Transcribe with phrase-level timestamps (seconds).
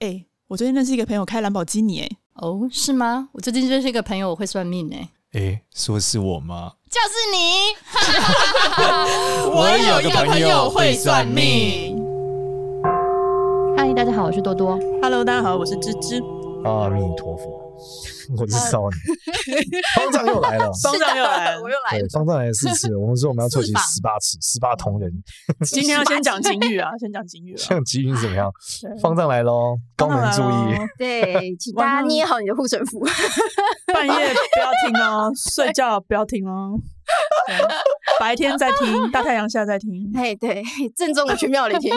[0.00, 3.28] 哎，我最近认识一个朋友开兰博基尼，哎，哦，是吗？
[3.32, 6.72] 我最近认识一个朋友，我会算命，哎，哎，说是我吗？
[6.88, 7.76] 就是你。
[9.54, 12.02] 我有一个朋友会算命。
[13.76, 14.78] 嗨，大家好，我是多多。
[15.02, 16.18] Hello，大家好，我是芝芝。
[16.64, 17.69] 阿弥陀佛。
[18.36, 18.96] 我是少女，
[19.96, 22.08] 方丈又来了，方丈又来了，我又来了。
[22.12, 25.10] 方丈来了四次，我们说我们要凑齐十八次，十八铜人。
[25.66, 27.56] 今天要先讲金玉啊，先讲金玉。
[27.56, 28.50] 像金玉怎么样？
[29.00, 30.78] 方丈来喽，高能注意。
[30.98, 33.00] 对，请大家捏好你的护身符。
[33.92, 36.78] 半夜不要听哦，睡觉不要听哦。
[38.20, 40.12] 白天在听，大太阳下在听。
[40.14, 40.62] 哎，对，
[40.96, 41.92] 正宗的去庙里听。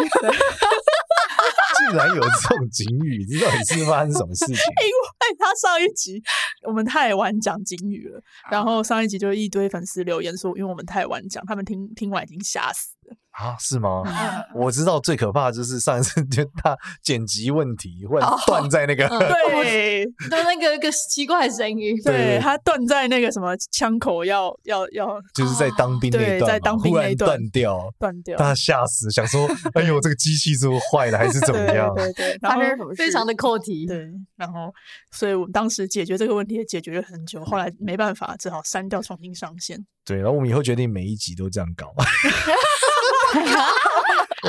[1.89, 4.55] 竟然有这种警语，你知道是发生什么事情？
[4.55, 6.21] 因为他上一集
[6.67, 12.95] 我们太晚讲警语了，然后上一集就一堆粉丝留言说，因为我们太晚讲，他们听听完已经吓死。
[13.31, 14.03] 啊，是吗？
[14.05, 31.91] 嗯、我知道最可怕的就是上一次就他剪辑问题，或者断在那个、哦、对， 就那个一个奇怪的声音，对，对他断在那个什么枪口要要要，就是在当兵那段，在当兵那段断掉，断掉，他吓死，想说，哎呦，这个机器是不是坏了，还是怎么样？
[31.95, 32.61] 对对，对， 然后
[32.95, 34.71] 非常的扣题，对，然后
[35.09, 39.83] 所以我们当时解决这个问题也解决了很久，后来没办法，只好删掉，重新上线。
[40.05, 41.93] 对，然后我们以后决定每一集都这样搞。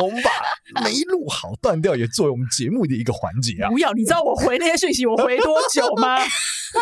[0.03, 3.71] 我们把没录好断掉也作为我们节目的一个环节啊！
[3.71, 6.19] 不要，你知道我回那些讯息我回多久吗？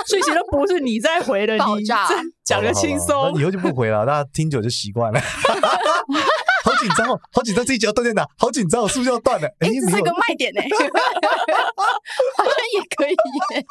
[0.06, 5.20] 讯息都不是你在回的，爆炸你讲的轻松，那以后就不回了，大家听久就习惯了。
[6.64, 8.24] 好紧张哦，好紧张，这一集要断在哪？
[8.38, 9.48] 好紧张，是不是要断了？
[9.58, 10.60] 哎、欸，这是个卖点呢，
[12.38, 13.16] 好像也可以
[13.50, 13.66] 耶。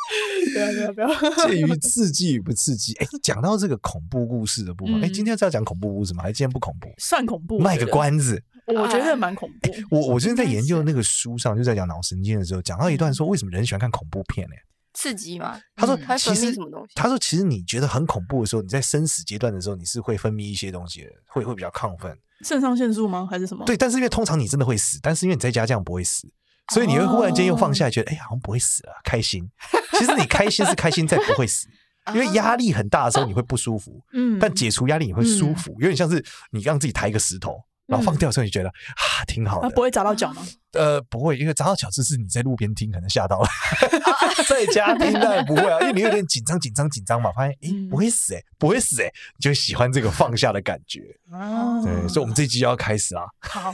[0.54, 2.94] 不要不要不要，介于刺激与不刺激。
[2.96, 6.24] 哎、欸，讲到这个恐怖故事的部分，哎、嗯欸，今天是要讲恐怖故事吗？
[6.24, 6.90] 还是今天不恐怖？
[6.98, 8.44] 算恐怖，卖个关子。
[8.68, 9.72] 我觉得蛮恐怖。
[9.96, 14.56] 我我最近在研究那个书上，就在讲脑神经的时候，讲到一段说，为什么人喜欢看恐怖片呢？
[14.94, 15.58] 刺激吗？
[15.76, 16.54] 他说，其实
[16.96, 22.18] 他说，其实你觉得很恐怖的时候，你在生死阶段的时候，你是会分泌一些东西的，会会比较亢奋。
[22.44, 23.28] 肾上腺素吗？
[23.30, 23.64] 还是什么？
[23.66, 26.28] 对，但是因为通常你真的会死，但是因为你在家这样不会死，
[26.74, 29.50] 所以你会忽然间又放下来，觉得哎、哦欸，好像不会死了，开心。
[29.98, 31.68] 其实你开心是开心在不会死，
[32.14, 36.22] 因为压力很大的时候你会不舒服，嗯，但解除压力你会舒服，有点像是
[36.52, 37.64] 你让自己抬一个石头。
[37.92, 39.70] 然后放掉的时候，你觉得啊，挺好的。
[39.72, 40.42] 不会砸到脚吗？
[40.72, 43.48] 呃，不会，因为砸到脚只是你在路边听，可能吓到了。
[44.48, 47.30] 在家听当然不会啊，因为你有点紧张、紧张、紧张嘛。
[47.34, 51.02] 发现诶，不会死诶，不会死诶，你就喜欢这个放下的感觉。
[51.32, 53.24] 哦，对，所以我们这集要开始啊。
[53.40, 53.74] 好，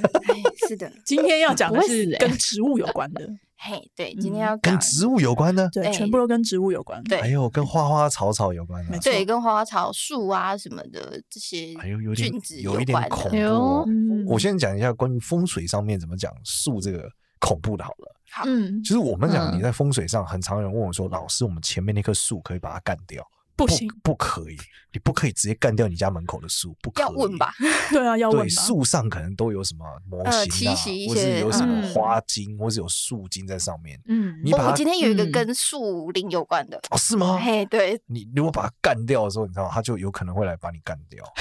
[0.67, 3.29] 是的，今天要讲的是跟植物有关的。
[3.59, 7.03] 嘿，对，今天要跟植物有关的，对，全部都跟植物有关。
[7.05, 12.31] 对，还有跟花花草草有关的，对，跟花花草树啊什么的这些，还有有点
[12.61, 14.31] 有一点恐怖。
[14.31, 17.09] 我先讲一下关于风水上面怎么讲树这个
[17.39, 18.15] 恐怖的，好了。
[18.29, 23.25] 好，嗯，其实我们讲你在风水上，很常有人问我说：“老师，我们前面那棵树可以把它干掉？”
[23.57, 24.55] 不行，不可以，
[24.93, 27.05] 你不可以直接干掉你家门口的树，不可以。
[27.05, 27.51] 要问吧？
[27.91, 28.41] 对啊，要问。
[28.41, 30.75] 对，树上可能都有什么模型啊，
[31.09, 33.99] 或是有什么花精，或是有树精在上面。
[34.07, 37.39] 嗯，你把我今天有一个跟树林有关的哦，是吗？
[37.41, 41.23] 嘿，对，你如果把它干掉的时候，你知道它就有可能会来把你干掉。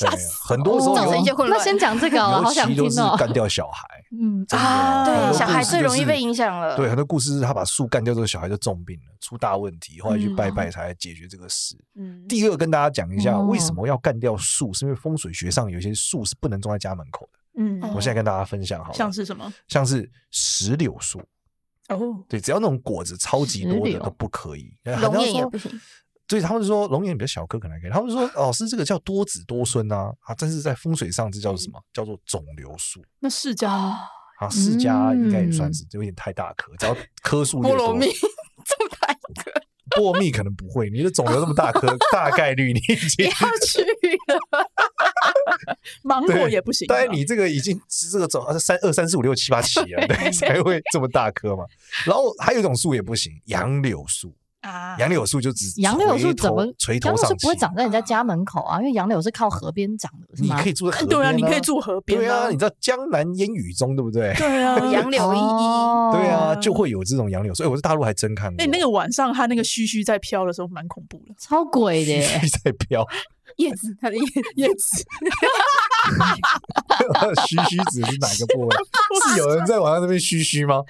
[0.00, 0.10] 对，
[0.48, 1.58] 很多时候造成一些混乱。
[1.58, 2.84] 那先讲这个，好想听哦。
[2.84, 3.86] 尤其都是干掉小孩，
[4.20, 6.76] 嗯啊，对，小孩最容易被影响了。
[6.76, 11.76] 对，很多故事是他把树干掉之后，小孩就重病了，出大问题，后来去拜拜才解决这个事。
[11.94, 12.26] 嗯。
[12.28, 17.38] 第二，跟大家讲一下为什么要干掉树，是因为风水学上有些树是不能种在家门口的。
[17.58, 19.52] 嗯，我现在跟大家分享好了，像是什么？
[19.68, 21.20] 像是石榴树。
[21.88, 24.76] 哦，对，只要那种果子超级多的都不可以。
[25.00, 25.70] 龙眼也不行。
[26.28, 27.90] 对，他们说龙眼比较小颗，可能还可以。
[27.90, 31.80] 他们说 老师这个叫多子多孙啊，啊，但是在风水上这叫做什么？
[31.92, 33.00] 叫做肿瘤树。
[33.20, 37.78] 那世家啊，世家应该也算是，有点太大颗，只要棵数越多。
[37.78, 38.06] 菠萝蜜
[39.96, 40.12] 这么大一个。
[40.12, 43.32] 波蜜可能不会，你的肿瘤这么大颗，大概率你已经 要
[43.66, 44.38] 去了。
[46.02, 51.64] 芒果也不行，但是你这个已经是这个肿，三二三四五六七八七了， 对，才会这么大颗嘛。
[52.04, 54.34] 然后还有一种树也不行，杨柳树。
[54.66, 57.16] 啊，杨柳树就只杨柳树怎么垂头上？
[57.16, 60.26] 杨柳树不会长在人家家门口啊，因为杨柳是靠河边长的。
[60.42, 62.18] 你可以住在河边，对啊，你可以住河边。
[62.18, 64.34] 对啊，你知道江南烟雨中，对不对？
[64.34, 66.12] 对啊，杨柳依依。
[66.12, 67.58] 对啊，就会有这种杨柳树。
[67.58, 68.62] 所以我在大陆还真看过。
[68.62, 72.20] 哎，那个晚上它那个须须在飘的时候，蛮恐怖的，超鬼的。
[72.20, 73.06] 须须在飘，
[73.56, 74.22] 叶子，它的叶
[74.56, 75.04] 叶子。
[77.48, 78.76] 须须指的是哪个部位？
[79.32, 80.82] 是有人在晚上那边须须吗？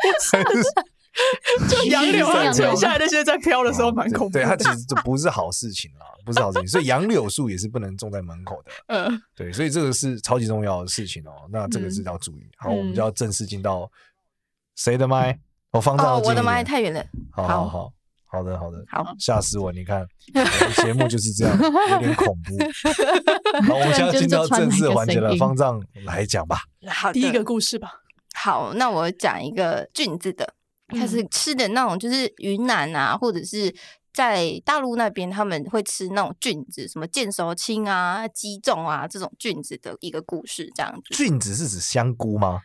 [1.68, 4.44] 就杨柳啊，垂下来那些在飘的时候蛮恐怖的。
[4.44, 6.68] 对，它其实就不是好事情啦，不是好事情。
[6.68, 8.70] 所以杨柳树也是不能种在门口的。
[8.88, 11.48] 嗯，对，所以这个是超级重要的事情哦。
[11.50, 12.46] 那这个是要注意。
[12.56, 13.90] 好，我们就要正式进到
[14.76, 15.38] 谁的麦？
[15.72, 17.04] 我方丈，哦，我的麦太远了。
[17.30, 17.92] 好好好，
[18.24, 19.70] 好的好的，好吓死我！
[19.72, 22.56] 你看， 我们节目就是这样，有点恐怖。
[23.66, 26.60] 好，我们现在进到正式环节了，方丈来讲吧。
[26.88, 28.02] 好，第一个故事吧。
[28.34, 30.54] 好，那我讲一个菌子的，
[30.88, 33.74] 它是吃的那种，就是云南啊，或者是
[34.12, 41.14] 在大陆那边他们会吃那种菌子，什么剑手青啊、鸡枞啊这种菌子的一个故事，这样子。
[41.14, 42.60] 菌子是指香菇吗？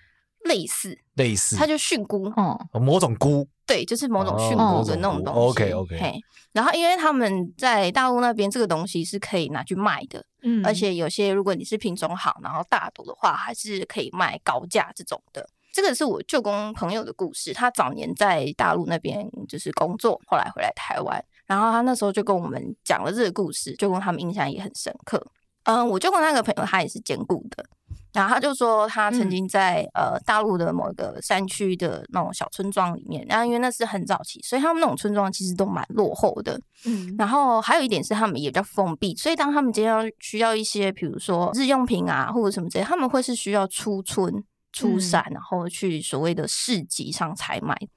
[0.45, 5.39] 类似，类似，它就菌菇，哦，某种菇，对，就是某种菌菇的那种东西。
[5.39, 5.99] 哦、OK OK。
[5.99, 6.19] 嘿，
[6.51, 15.47] 然后因为他们在大陆那边，这个东西是可以拿去卖的，嗯，而且有些如果你是品种好，然后大朵的话，还是可以卖高价这种的。
[15.71, 25.25] 这个是我舅公朋友的故事，他早年在大陆那边就是工作，后来回来台湾，然后他那时候就跟我们讲了这个故事，舅公他们印象也很深刻。
[25.63, 27.65] 嗯，我舅公那个朋友他也是兼顾的。
[28.13, 36.59] 然后他就说，他曾经在、嗯、呃大陆的某一个山区的那种小村庄里面，然后因为那是很早期，所以他们那种村庄其实都蛮落后的。
[36.85, 47.75] 嗯，然后还有一点是他们也比较封闭，所以当他们今天要需要一些，比如说日用品啊或者什么之类，他们会是需要出村出山，然后去所谓的市集上采买。
[47.81, 47.87] 嗯、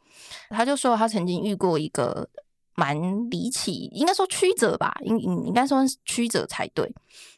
[0.50, 2.28] 他就说他曾经遇过一个
[2.74, 2.96] 蛮
[3.30, 6.92] 离奇，应该说曲折吧，应应应该说曲折才对。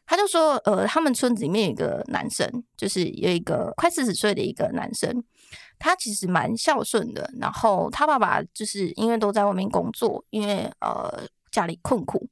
[0.08, 5.24] 他就说，呃，他们村子里面有一个男生，就是有一个快四十岁的一个男生，
[5.80, 7.28] 他其实蛮孝顺的。
[7.40, 12.28] 然后他爸爸就是因为都在外面工作，因为呃家里困苦，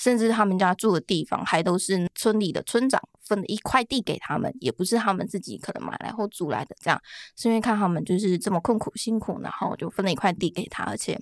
[0.00, 6.98] 甚至他们家住的地方还都是村里的村长分了一块地给他们，也不是他们自己可能买来或租来的，这样。
[7.36, 11.20] 是因为看他们就是这么困苦辛苦，然后就分了一块地给他，而且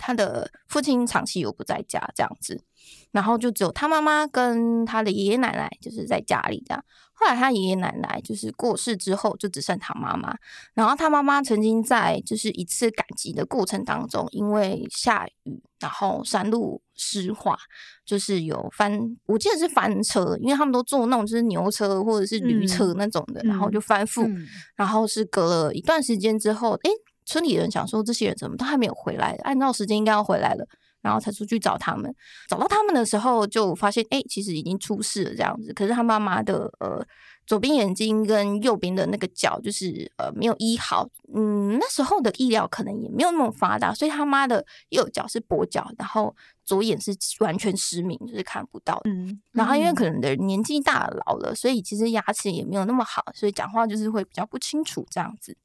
[0.00, 2.64] 他的父亲长期又不在家，这样子。
[3.12, 6.82] 然后就只有他妈妈跟他的爷爷奶奶就是在家里这样。
[7.12, 10.34] 后来他爷爷奶奶就是过世之后，就只剩他妈妈。
[10.72, 17.58] 然后他妈妈曾经在就是一次赶集的过程当中，因为下雨，然后山路湿滑，
[18.06, 24.26] 就是有翻，我记得是翻车，因为他们都坐那种就是牛车或者是驴车那种的，嗯、然后就翻覆。
[24.26, 26.90] 嗯、然后是隔了一段时间之后，诶，
[27.30, 30.66] 村里人想说这些人怎么都还没有回来，按照时间应该要回来了。
[31.02, 32.14] 然后才出去找他们，
[32.46, 35.72] 找到他们的时候就发现，哎，其实已经出事了这样子。
[35.72, 37.02] 可是他妈妈的呃
[37.50, 41.04] 左边眼睛跟右边的那个脚就是呃没有医好，
[41.34, 46.32] 嗯，那时候的医疗可能也没有那么发达，所以他妈的右脚是跛脚，然后
[46.64, 49.00] 左眼是完全失明，就是看不到。
[49.02, 55.56] 嗯，然后因为可能的年纪大了老了，所以其实牙齿也没有那么好，所以讲话就是会比较不清楚这样子。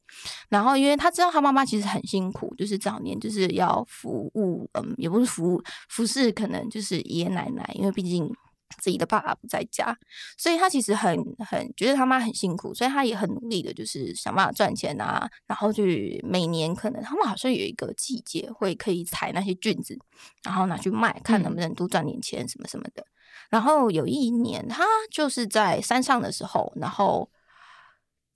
[0.50, 8.28] 然后，因为他知道他妈妈其实很辛苦，就是早年就是要服务，嗯，也不是服务，服侍可能就是爷爷奶奶，因为毕竟
[8.82, 9.98] 自己的爸爸不在家，
[10.38, 19.98] 所以他其实很很觉得他妈很辛苦，所以他也很努力的，就是想办法赚钱啊，然后去每年可能他们好像有一个季节会可以采那些菌子，
[20.44, 23.06] 然后拿去卖，看能不能多赚点钱什么什么的。
[23.50, 27.30] 然后有一年，他就是在山上的时候，然后。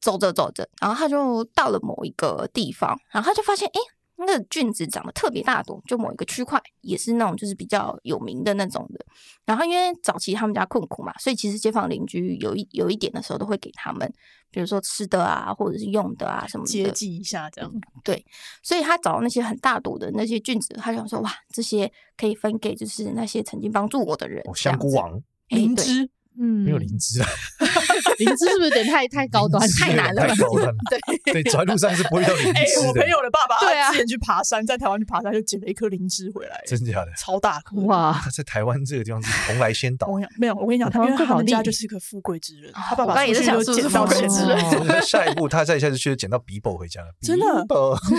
[0.01, 3.79] 走着走着，然后他就到了某一个地方，然后他就发现，哎，
[4.19, 9.05] 那个菌子长得特别大朵，就某一个区块也是那种就是比较有名的那种的。
[9.45, 14.11] 然后因为早期他们家困苦嘛，所以其实街坊邻居有一有一点的时候都会给他们，
[14.51, 17.71] 比如说吃的啊，或者是用的啊什么的，接济一下这样。
[18.03, 18.25] 对，
[18.61, 24.43] 所以他找到那些很大朵的那些菌子，他想说，哇，这些可以分给就是那些曾经帮助我的人。
[24.45, 26.09] 哦，香菇王，灵芝。
[26.41, 27.27] 嗯，没有灵芝啊，
[28.17, 30.25] 灵芝是不是有点太太高端，太难了？
[30.25, 30.75] 太高端了。
[30.89, 32.87] 对 对，走在路上是不会遇到灵芝的。
[32.87, 36.61] 我朋友的爸爸，对啊，之前去爬山，在台湾去爬山，就捡了一颗灵芝回来。
[36.65, 37.11] 真的假的？
[37.17, 38.17] 超大颗哇！
[38.23, 40.07] 他在台湾这个地方是蓬莱仙岛。
[40.37, 45.01] 没有，我跟你讲，因为他们家就是一个富贵之人，他爸爸也是捡到富贵之人。
[45.01, 47.07] 下一步，他再下次去捡到比伯回家了。
[47.21, 47.45] 真的，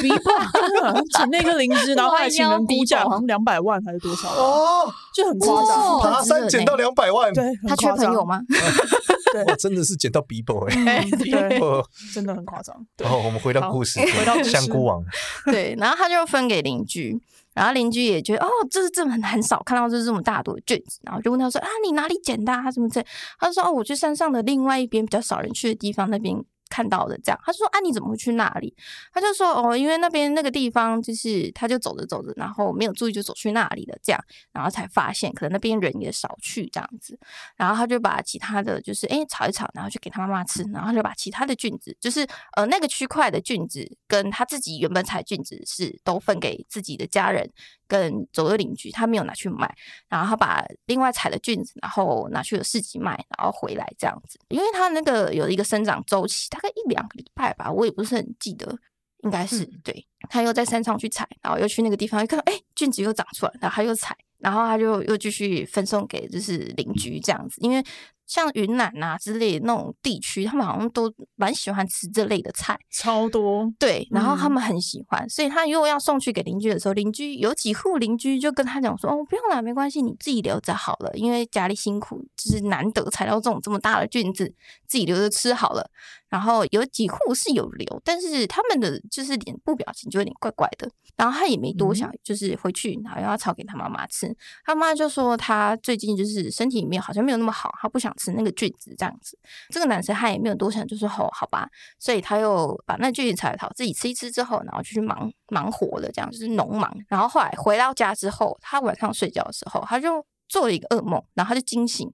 [0.03, 4.29] 比伯 捡那颗灵芝，然后还请人估价，好像两百万还是多少？
[4.31, 6.00] 哦，就很夸张。
[6.00, 8.40] 爬山捡到两百万，对，他缺朋友吗？
[9.47, 11.09] 我真的是捡到 Bible 哎，
[12.12, 12.75] 真的很夸张。
[12.99, 15.02] 然后我们回到故事，回到香菇王。
[15.47, 17.17] 对，然后他就分给邻居，
[17.55, 22.52] 然后邻居也觉得哦，这是这么很很少看到这是这么大朵的菌子，然后就问他说啊，你哪里捡的？
[22.52, 22.71] 啊？
[22.71, 23.00] 什么这？
[23.38, 26.37] 他就说哦，我去山上的另外一边比较少人去的地方那边。
[26.71, 28.75] 看到的这样，他就说啊，你怎么会去那里？
[29.12, 37.19] 他就说哦，因为那边那个地方就是，他就走着走着，然后没有注意就走去那里了，这样，然后才发现可能那边人也少去这样子，
[37.57, 47.50] 然后他就把其他的就是哎炒一炒，然后就给他妈妈吃，然后就把其他的菌子，就是呃那个区块的菌子跟他自己原本采菌子是都分给自己的家人。
[47.91, 49.69] 跟左右邻居，他没有拿去卖，
[50.09, 58.73] 然后他把另外采的菌子，然后拿去了市集卖，然后回来这样子，因为他那个有一个生长周期，大概一两个礼拜吧，我也不是很记得，
[59.25, 60.07] 应该是、嗯、对。
[60.29, 67.85] 他又在山上去采，然后又去那个地方，一看到哎，菌子又长出来，然后他又采，然后他就又继续分送给就是邻居这样子，因为。
[68.31, 73.69] 像云南啊之类的那种地区，他们好像都蛮喜欢吃这类的菜，超多。
[73.77, 84.47] 对，然后他们很喜欢，嗯、所以他如果要送去给邻居的时候，邻居有几户邻居就跟他讲说：“哦，不用了，没关系，你自己留着好了，因为家里辛苦，就是难得采到这种这么大的菌子，
[84.87, 85.91] 自己留着吃好了。”
[86.31, 90.91] 然后有几户是有留，但是他们的就是脸部表情就有点怪怪的。
[91.17, 94.35] 然后他也没多想，就是回去然后要炒给他妈妈吃。
[94.65, 99.37] 他妈就说他最近就是身体里面好像没有那么好，他不想吃那个菌子这样子。
[99.69, 101.69] 这个男生他也没有多想，就说好好吧。
[101.99, 106.97] 所以他又把那菌子采了，自己吃一吃之后，然后就去忙忙活了，这样就是农忙。
[107.09, 112.11] 然后后来回到家之后，他晚上睡觉的时候，他就做了一个噩梦，然后他就惊醒。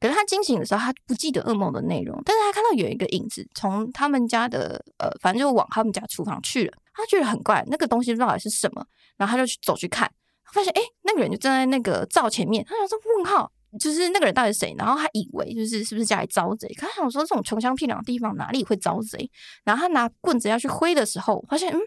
[0.00, 6.72] 可是他惊醒的时候，他不记得噩梦的内容，但是他看到有一个影子从他们家的呃，反正就往他们家厨房去了。
[6.94, 8.84] 他觉得很怪，那个东西到底是什么？
[9.16, 10.10] 然后他就去走去看，
[10.52, 12.64] 发现哎，那个人就站在那个灶前面。
[12.64, 14.74] 他想说问号，就是那个人到底是谁？
[14.76, 16.68] 然后他以为就是是不是家里遭贼？
[16.76, 19.30] 他想说这种穷乡僻壤的地方哪里会遭贼？
[19.64, 21.78] 然后他拿棍子要去挥的时候，发现嗯。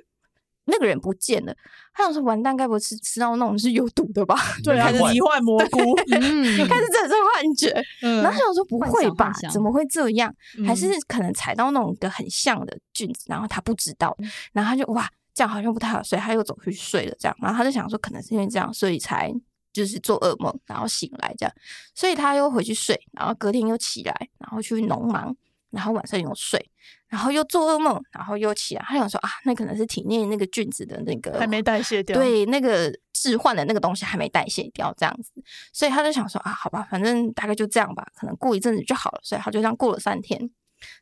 [0.66, 1.56] 那个人不见了，
[1.94, 4.36] 他想说完蛋，该不会是吃到那种是有毒的吧？
[4.64, 5.80] 对，还是迷幻蘑菇，
[6.12, 7.70] 嗯，开始这这幻觉。
[8.02, 9.32] 嗯、然后他想说不会吧？
[9.52, 10.34] 怎么会这样？
[10.58, 14.16] 嗯、还是可能踩到那种的很像的菌子，然后他不知道。
[14.54, 17.16] 然后他就哇，这样好像不太好，所以他又走去睡了。
[17.20, 19.34] 这样，然后他就想说，可能是因为这样，所以才
[19.74, 21.54] 就是做噩梦，然后醒来这样。
[21.96, 25.36] 所以他又回去睡，然后隔天又起来，然后去农忙。
[25.72, 26.70] 然后晚上又睡，
[27.12, 28.86] 然后又做噩梦，然后又起来。
[28.88, 35.34] 他想说啊，那可能是体内那个菌子的那个还没代谢掉，对，那个置换的那个东西还没代谢掉，这样子。
[35.74, 39.20] 所以他就想说啊，好吧，反正大概就这样吧，可能过一阵子就好了。
[39.24, 40.50] 所以他就这样过了三天。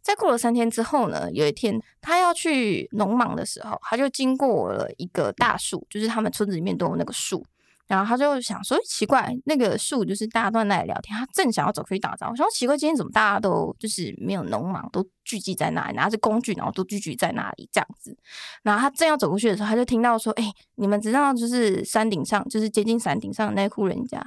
[0.01, 7.45] 在过了三天之后呢，有一天他要去农忙的时候，他就经过了一个大树，就是他们村子里面都有那个树。
[7.89, 18.15] 然后他就想说，奇怪，那个树就是大家都在那里聊天，他正想要走出去打招呼，我说奇怪，今天怎么大家都就是没有农忙，都聚集在那里，拿着工具，然后都聚集在那里这样子。
[18.61, 24.23] 然后他正要走过去的时候，他就听到说，哎，你们知道就是山顶上，就是接近山顶上的那户人家，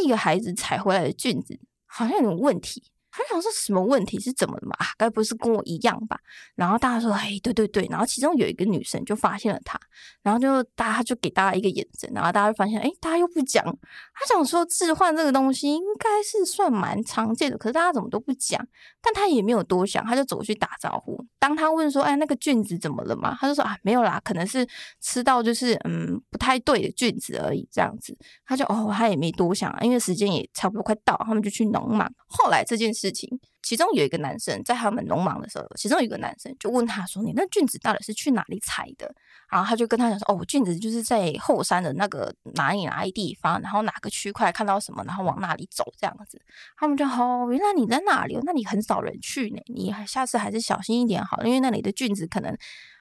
[0.00, 2.82] 那个孩子采回来的菌子好像有问题。
[3.16, 4.76] 他想说什么问题是怎么了嘛？
[4.98, 6.18] 该不是跟我一样吧？
[6.54, 7.86] 然后大家说，哎，对对对。
[7.90, 9.80] 然后其中有一个女生就发现了他，
[10.22, 13.64] 然后就大家就给大家一个眼神，然后大家就发现，哎，大家又不讲。
[13.64, 18.62] 他想说置换这个东西应该是算蛮常见的，可是大家怎么都不讲？
[19.00, 21.24] 但他也没有多想，他就走去打招呼。
[21.38, 23.34] 当他问说，哎，那个菌子怎么了嘛？
[23.40, 24.68] 他就说啊，没有啦，可能是
[25.00, 28.14] 吃到就是嗯不太对的菌子而已，这样子。
[28.44, 32.12] 他就哦，他也没多想，因为时间也差不多快到，他们就去农忙。
[32.26, 33.05] 后来这件事。
[33.06, 39.14] 事情，其中有一个男生在他们农忙的时候，其中有一个男生就问他说：“你那菌子到底是去哪里采的？”
[39.50, 46.40] 然后他就跟他讲说：“哦，菌子就是在后山的那个哪里哪里地方，然后哪个区块看到什么，然后往那里走这样子。”
[46.76, 49.60] 他们就哦，原来你在哪里，那里很少人去呢。
[49.66, 52.56] 你下次还是小心一点好，因为那里的菌子可能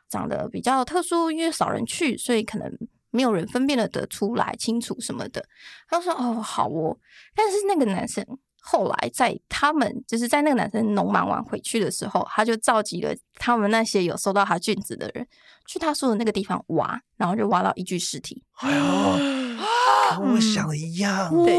[0.07, 2.71] 长得比较特殊，因为少人去，所以可能
[3.09, 5.43] 没有人分辨得得出来清楚什么的。
[5.87, 6.95] 他说：“哦，好哦。”
[7.35, 8.23] 但是那个男生。
[8.67, 15.27] 后来，在他们就是在那个男生农忙完回去的时候，他就召集了他们那些有收到他菌子的人，
[15.67, 18.43] 去他说的那个地方挖，然后就挖到一具尸体。
[18.55, 21.53] 哎呦，跟我想的一样，嗯、对，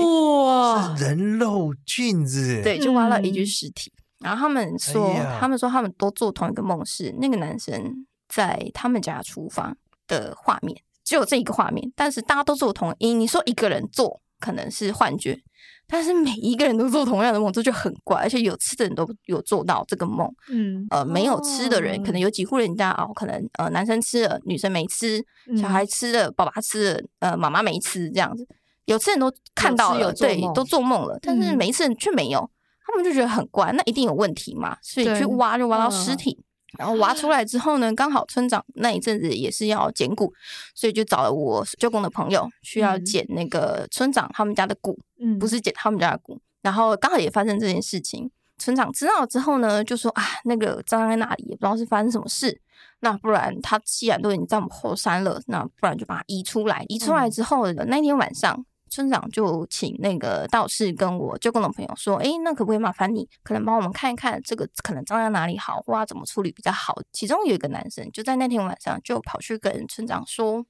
[0.98, 3.92] 是人肉菌子，对，就挖到一具尸体。
[4.18, 9.76] 然后他们说，哎、他们说他们都做同一个梦，是那个男生在他们家厨房
[10.08, 13.14] 的画面，只有这一个画面，但是大家都做同一。
[13.14, 15.40] 你说一个人做可能是幻觉。
[15.88, 18.20] 但是每一个人都做同样的梦，这就很怪。
[18.20, 25.24] 而且有吃的人都有做到这个梦，嗯，呃，没有吃的人，可能有几户人家哦，可能呃，男生吃了，女生没吃，
[25.56, 28.46] 小孩吃了，爸爸吃了，呃，妈妈没吃，这样子。
[28.86, 32.50] 有吃人都看到了，对，都做梦了，但是没吃人却没有，
[32.84, 36.38] 他们就觉得很怪，那一定有问题嘛，所以去挖就挖到尸体。
[36.78, 40.32] 然后挖出来之后呢，刚好村长那一阵子也是要捡骨，
[40.74, 46.40] 所以就找了我舅公的朋友，需要捡那个村长他们家的骨，嗯，不是捡他们家的骨。
[46.62, 52.60] 然后刚好也发生这件事情，村长知道之后呢，就说啊，那个葬在那里，也不知道是发生什么事。
[53.00, 56.84] 那不然他既然都已经在我们后山了，那不然就把他移出来。
[56.88, 58.64] 移出来之后，的、那天晚上。
[58.88, 70.64] 村长就请那个道士跟我舅公的朋友说：“哎，那可不可以麻烦你，可能帮我们看一看这个可能葬在哪里好，或者怎么处理比较好？”其中有一个男生就在那天晚上就跑去跟村长说，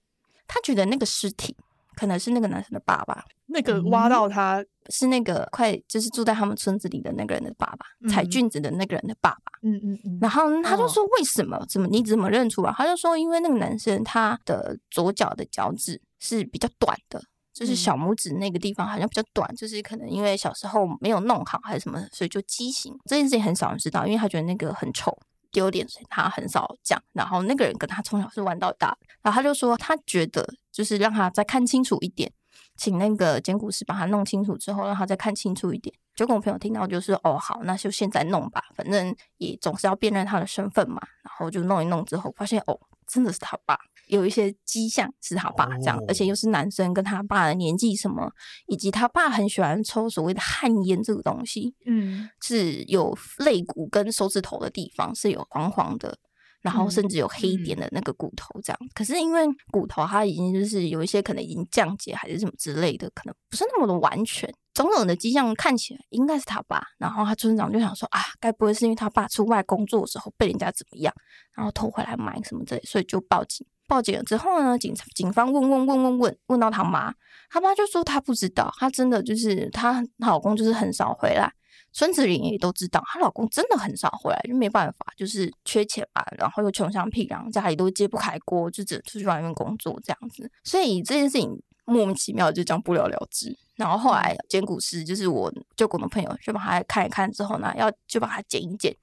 [0.46, 1.56] 他觉得那个尸体
[1.94, 3.24] 可能是那个男生的爸爸。
[3.48, 9.52] 那个挖到他、嗯、是那个快就是住在他们村子里的那个人的爸爸，采、嗯、菌子的那个人的爸爸。
[9.62, 10.18] 嗯嗯嗯。
[10.20, 11.64] 然后他就说：“为什么？
[11.68, 17.22] 怎么你怎么认出来？”他就说：“因为那个男生他的左脚的脚趾是比较短的，
[17.56, 22.94] 就是小拇指那个地方好像比较短，就是可能因为小时候没有弄好还是什么，所以就畸形。
[23.06, 25.16] 这件事情很少人知道，因为他觉得那个很丑。”
[25.52, 27.02] 丢脸，所以他很少讲。
[27.14, 32.30] 然后那个人跟他从小是玩到大，然后他就说他觉得就是让他再看清楚一点，
[32.76, 35.94] 请那个捡骨师把他弄清楚之后，让他再看清楚一点。
[36.14, 41.00] 结果我朋友听到就是哦好，那就现在弄吧，反正也总是要辨认他的身份嘛。
[41.22, 43.78] 然后就弄一弄之后，发现哦真的是他爸。
[44.06, 48.30] 有一些迹象是他爸这样，而且又是男生，跟他爸的年纪什么，
[48.66, 56.16] 以及他爸很喜欢抽所谓的旱烟这个东西，嗯，是有肋骨跟手指头的地方是有黄黄的，
[56.62, 58.78] 然后甚至有黑点的那个骨头这样。
[58.94, 64.52] 可是因为骨头它已经就是有一些可能已经降解还是什么之类的，可能不是那么的完全。
[64.74, 71.12] 种种的迹象看起来应该是他爸，然后他村长就想说啊，该不会是因为他爸出外工作的时候被人家怎么样，
[71.54, 73.66] 然后偷回来买什么之类，所以就报警。
[73.86, 77.14] 报警了之后呢，警察警方问问问问问问到他妈，
[77.50, 81.52] 他妈就说他不知道，他真的就是她老公就是很少回来，
[81.92, 93.56] 村子里也都知道，她老公真的很少回来，就没办法，就是缺钱吧，然后又穷乡僻壤，家里都揭不开锅，就只能出去外面工作这样子，所以这件事情莫名其妙就这样不了了之。
[93.76, 98.96] 然后后来捡骨师就是我舅公的朋友，就把他看一看之后呢，要就把他剪一剪，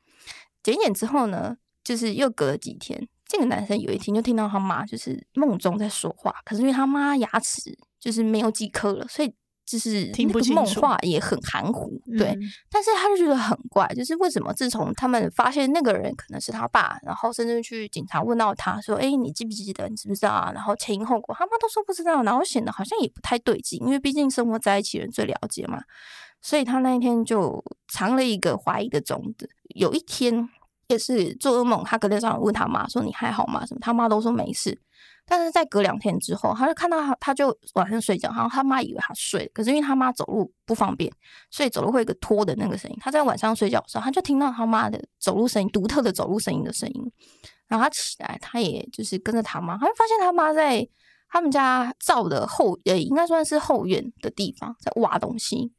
[0.62, 3.08] 剪一剪之后呢，就是又隔了几天。
[3.34, 9.34] 这个男生有一天就听到他妈就是梦中在说话，可是因为他妈牙齿就是没有几颗了，所以
[9.66, 12.00] 就是那个梦话也很含糊。
[12.16, 19.90] 对、嗯，但是他就觉得很怪，就是为什么自从他们发现那个人可能是他爸，然后甚至去警察问到他说：“哎，你记不记得？
[19.90, 25.82] 你知不知道啊？”然后前因后果，他妈都说不知道，然后显得好像也不太对劲，因为毕竟生活在一起人最了解嘛。
[26.40, 29.50] 所以他那一天就藏了一个怀疑的种子。
[29.74, 30.48] 有一天。
[30.88, 33.80] 也是做噩梦，他隔天早上问他妈说：“你还好吗？”什么？
[33.82, 34.80] 他妈都说没事。
[35.26, 41.10] 但是在隔两天之后，他就看到他，他就晚上睡觉，然后他妈以为他睡了，可是因为他妈走路不方便，
[41.50, 42.98] 所以走路会有一个拖的那个声音。
[43.00, 47.12] 他在晚上睡觉的时候，他就听到他妈的走路声音，独特的走路声音的声音。
[47.70, 50.86] 然后他起来，他也就是跟着他妈，他就发现他妈在
[51.30, 55.72] 他们家灶的后，呃，应该算是后院的地方，在挖东西。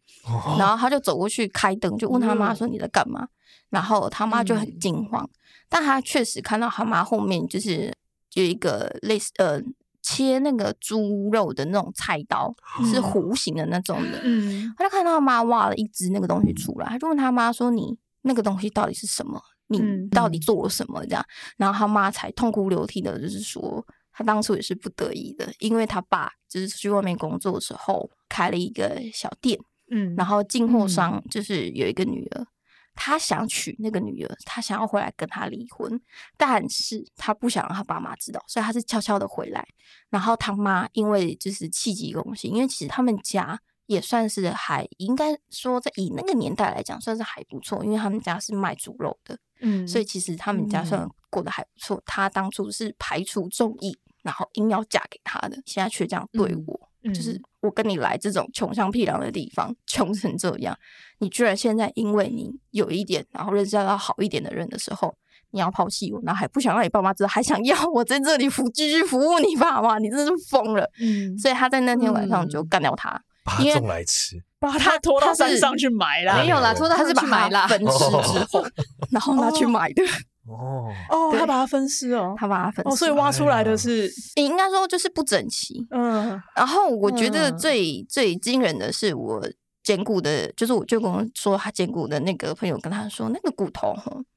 [0.58, 3.28] 然后他就走过去开灯，就问他妈说：“你在干嘛？”
[3.70, 5.30] 然后他妈就很惊慌，嗯、
[5.68, 7.92] 但他确实看到他妈后面就是
[8.34, 9.60] 有一个类似呃
[10.02, 14.20] 切那个猪肉的那种菜刀，嗯、是弧形的那种的。
[14.22, 19.40] 嗯，他就看到他妈挖了一只那个东西出来，他就问他妈说：“你那个东西到底是什么？
[19.68, 21.24] 你到底做了什么？”这样，
[21.56, 29.58] 然后他妈才痛哭流涕的，就是说他当初也是不得已的，因为他爸就是去外面工作的时候开了一个小店，
[29.90, 32.46] 嗯，然后进货商就是有一个女儿。
[32.94, 36.00] 他想娶那个女儿，他想要回来跟他离婚，
[36.36, 39.66] 但是他不想让他爸妈知道，所以他是悄悄的回来。
[40.10, 52.02] 然后他妈因为就是气急攻心，因为其实他们家也算是还应该说在以那个年代来讲算是还不错，因为他们家是卖猪肉的，嗯，所以其实他们家算过得还不错。
[52.06, 56.80] 他当初是排除众议，然后硬要嫁给他的，现在却这样对我。
[56.82, 60.76] 嗯就是我跟你来这种穷乡僻壤的地方，穷成这样，
[61.18, 65.14] 你居然现在因为你有一点，然后认识到好一点的人的时候，
[65.50, 70.88] 你要抛弃我，然后还不想让你爸妈知道，还想要我在这里服继续服务你爸妈，你真是疯了。
[71.00, 76.38] 嗯，所以他在那天晚上就干掉他，把他种来吃，把他拖到山上去埋了。
[76.38, 77.98] 没有啦，拖到他是把他分尸
[78.32, 78.64] 之后，
[79.12, 80.02] 然后拿去埋的。
[80.46, 80.92] 哦。
[81.10, 85.86] 哦，他把它分尸哦，他把它分尸，哦，所以挖出来的是，你应该说就是不整齐。
[85.90, 89.42] 嗯，然后我觉得最、嗯、最惊人的是，我
[89.82, 93.94] 捡骨的，就是我舅公说他捡骨的那个朋友跟他说，那个骨头，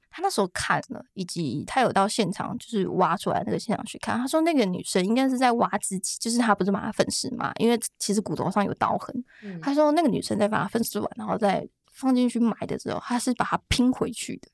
[0.10, 9.16] 他那时候看了，以及他有到现场，就是挖出来那个现场去看，他说那个女生应该是在挖自己，就是他不是把它分尸嘛，因为其实骨头上有刀痕。
[9.44, 14.50] 嗯、他说那个女生在把它分尸完，然后再放进去埋的时候，他是把它拼回去的。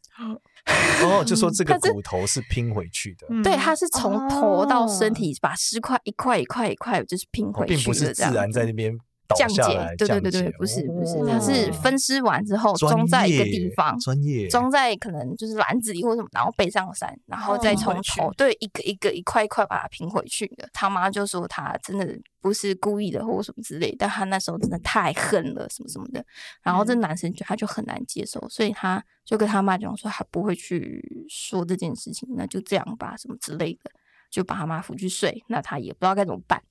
[1.04, 8.98] 哦，就说这个骨头是拼回去的，对，它是从头到身体把尸块一块一块一块就是拼回去的，并不是自然在那边。
[9.36, 9.62] 降解，
[9.98, 20.70] 对对对对，不是不是，它是分尸完之后装在一个地方，专业装在可能就是篮子里或什么，然后背上山，然后再从头对一个一个一块一块把它拼回去的。
[20.74, 22.08] 他妈就说他真的
[22.42, 26.24] 不是故意的或什么之类，但他那时候真的太恨了什么什么的。
[26.62, 33.92] 然后这男生就他就很难接受，所以他就跟他妈讲说他不会去说这件事情，那就这样吧，什么之类的，
[34.30, 35.44] 就把他妈扶去睡。
[35.48, 36.62] 那他也不知道该怎么办。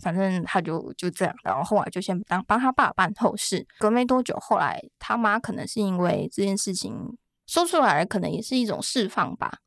[0.00, 3.66] 反正他就就这样，然后后来就先当帮他爸办后事。
[3.78, 9.58] 隔没多久，后来他妈可能是因为这件事情说出来，可能也是一种释放吧。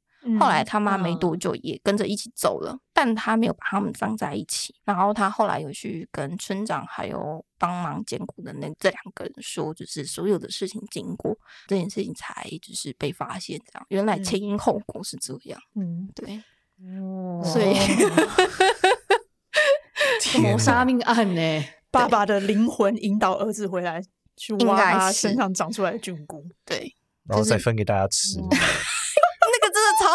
[0.41, 4.75] 后来他妈没多久也跟着一起走了，嗯、但他没有把他们葬在一起。
[4.83, 11.33] 然后他后来有去跟村长还有帮忙捡骨的那这两个人说，就是所有的事情经过
[11.67, 13.85] 这件事情才就是被发现这样。
[13.87, 15.57] 原来前因后果是这样。
[15.75, 16.43] 嗯，对。
[16.99, 17.73] 哦，所以
[20.41, 21.65] 谋杀命案呢？
[21.89, 24.01] 爸爸的灵魂引导儿子回来
[24.35, 26.93] 去挖他身上长出来的菌菇，对，
[27.27, 28.37] 然后再分给大家吃。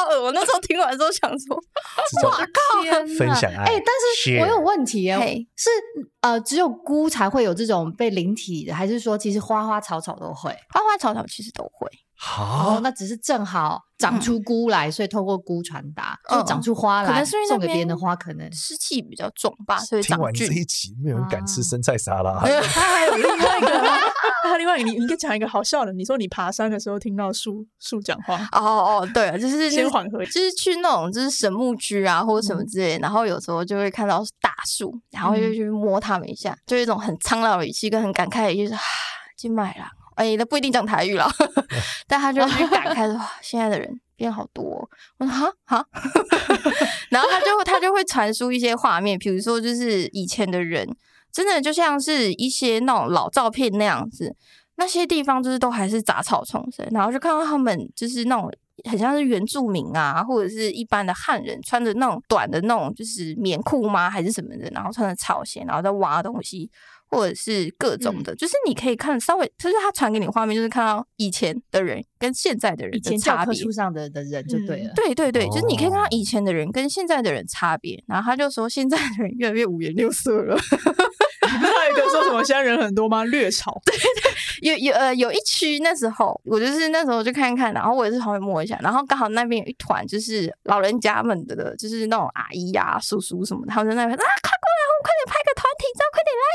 [0.02, 0.24] 超恶！
[0.24, 1.56] 我那时候听完之后想说，
[2.24, 2.82] 哇靠！
[3.18, 3.64] 分享爱。
[3.64, 5.46] 哎、欸，但是我有问题耶，Hey.
[5.56, 5.70] 是
[6.20, 10.50] 呃，只有菇才会有这种被灵体的，还是说其实花花草草都会？
[10.70, 11.88] 花花草草其实都会。
[12.24, 17.08] 好，那只是正好长出菇来，所以透过菇传达，就长出花来。
[17.08, 20.16] 可能是送给别人的花，可能湿气比较重吧，所以长菌。
[20.16, 22.38] 听完这一集，没有人敢吃生菜沙拉。
[22.38, 23.68] 他 还有另外一个，
[24.42, 25.92] 他 另外，你你应该讲一个好笑的。
[25.92, 28.36] 你说你爬山的时候听到树树讲话。
[28.52, 38.82] 哦哦，对啊，就是先缓和，就是去那种就是神木区啊，或者什么之类，然后有时候就会看到大树，然后就去摸它们一下，就一种很苍老的语气跟很感慨的语气，说啊，
[39.36, 39.84] 去买了。
[40.14, 41.26] 哎，那不一定讲台语了，
[42.06, 45.86] 但他就去感慨说：“现在的人变好多哦。”我说：“哈哈。
[47.12, 50.88] ”然后他就他就会传输一些画面，比如说就是以前的人，
[51.30, 54.34] 真的就像是一些那种老照片那样子，
[54.76, 58.50] 那些地方就是都还是杂草丛生，然后就看到他们就是那种
[58.88, 66.70] 很像是原住民啊，或者是一般的汉人，穿着那种短的那种就是棉裤吗，还是什么的，然后穿着草鞋，然后在挖东西。
[67.12, 73.16] 或者是各种的，嗯、就是你可以看稍微，就是他传给你画面，就是看到以前的人跟现在的人的差别。
[73.16, 77.96] 以前教科书上的的人就对了，嗯、对对对，就是你可以看到以前的人跟现在的人差别。
[77.98, 80.56] 哦、然后他就说，现在的人越来越五颜六色了。
[81.52, 83.24] 你不知道有一个说什么现在人很多吗？
[83.24, 83.78] 略潮。
[83.84, 95.34] 对对，有有呃有一区那时候，我就是那时候就看看，然后我也是稍微摸一下，然后刚好那边有一团就是老人家们的，就是那种阿姨呀、啊、叔叔什么的，他们在那边啊，快过来，我们快点拍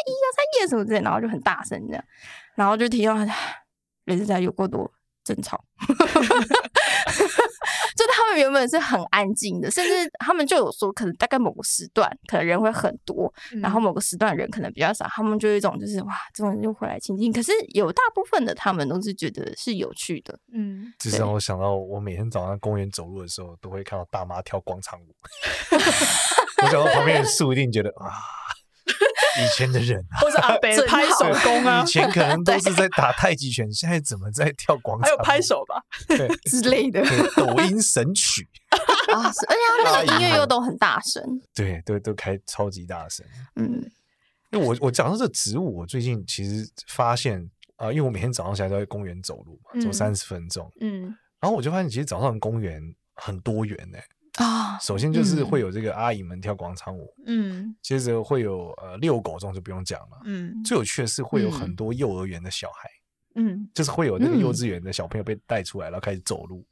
[0.06, 0.38] 一二三。
[0.68, 2.04] 什么之类，然后就很大声这样，
[2.56, 3.16] 然后就提到
[4.06, 4.92] 人家有过多
[5.24, 5.64] 争吵，
[7.96, 17.32] 就他们原本是很安静的，甚至他们就有说，可能大概某个时段可能人会很多，嗯、然后某个时段人可能比较少，他们就有一种就是哇，这种人又回来亲近。
[17.32, 25.16] 可是有大部分的他们都是觉得是有趣的，嗯，这让我想到我每天早上公园走路的时候，都会看到大妈跳广场舞，
[26.64, 28.12] 我想到旁边的树一定觉得啊。
[29.44, 35.10] 以前的人啊， 或是阿北拍手功啊，以前可能都是在打太极拳，现在怎么在跳广场？
[35.10, 36.28] 还有拍手吧，对。
[36.50, 37.04] 之类的。
[37.36, 38.48] 抖音神曲。
[39.14, 41.24] 啊，而且他们的音乐又都很大声，
[41.54, 43.26] 对，都都开超级大声。
[43.56, 43.82] 嗯，
[44.52, 51.04] 因为我我讲到这植物，我最近其实发现啊，因为我每天早上起来都在公园走路嘛，走三十分钟，嗯，
[51.40, 52.82] 然后我就发现其实早上的公园
[53.16, 53.98] 很多元呢。
[54.78, 62.90] 啊，首先就是会有这个阿姨们跳广场舞，嗯，接着会有呃遛狗这种就不用讲了，嗯，最有趣的是会有很多幼儿园的小孩，
[63.36, 66.66] 嗯，就是会有那个幼稚园的小朋友被带出来，然后开始走路，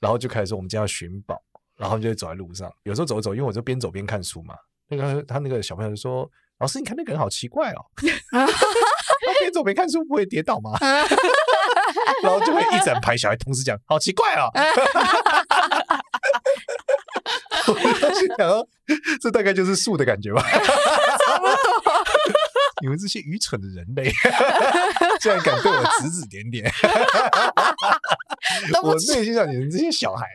[0.00, 1.40] 然后就开始说我们今天要寻宝，
[1.76, 4.54] 然后就会走在路上，有时候走一走，因为我就边走边看书嘛，
[4.88, 7.84] 那个他那个小朋友就说：“老师，你看那个人好奇怪哦，
[8.32, 10.72] 他边走边看书不会跌倒吗？
[12.22, 14.50] ”然后就会一整排小孩同时讲：“好奇怪哦。”
[17.84, 18.68] 我就想说，
[19.20, 20.42] 这大概就是树的感觉吧。
[20.42, 21.54] 差不多。
[22.82, 24.12] 你们这些愚蠢的人类，
[25.20, 26.70] 竟然敢对我指指点点。
[28.82, 30.26] 我内心想，你们这些小孩。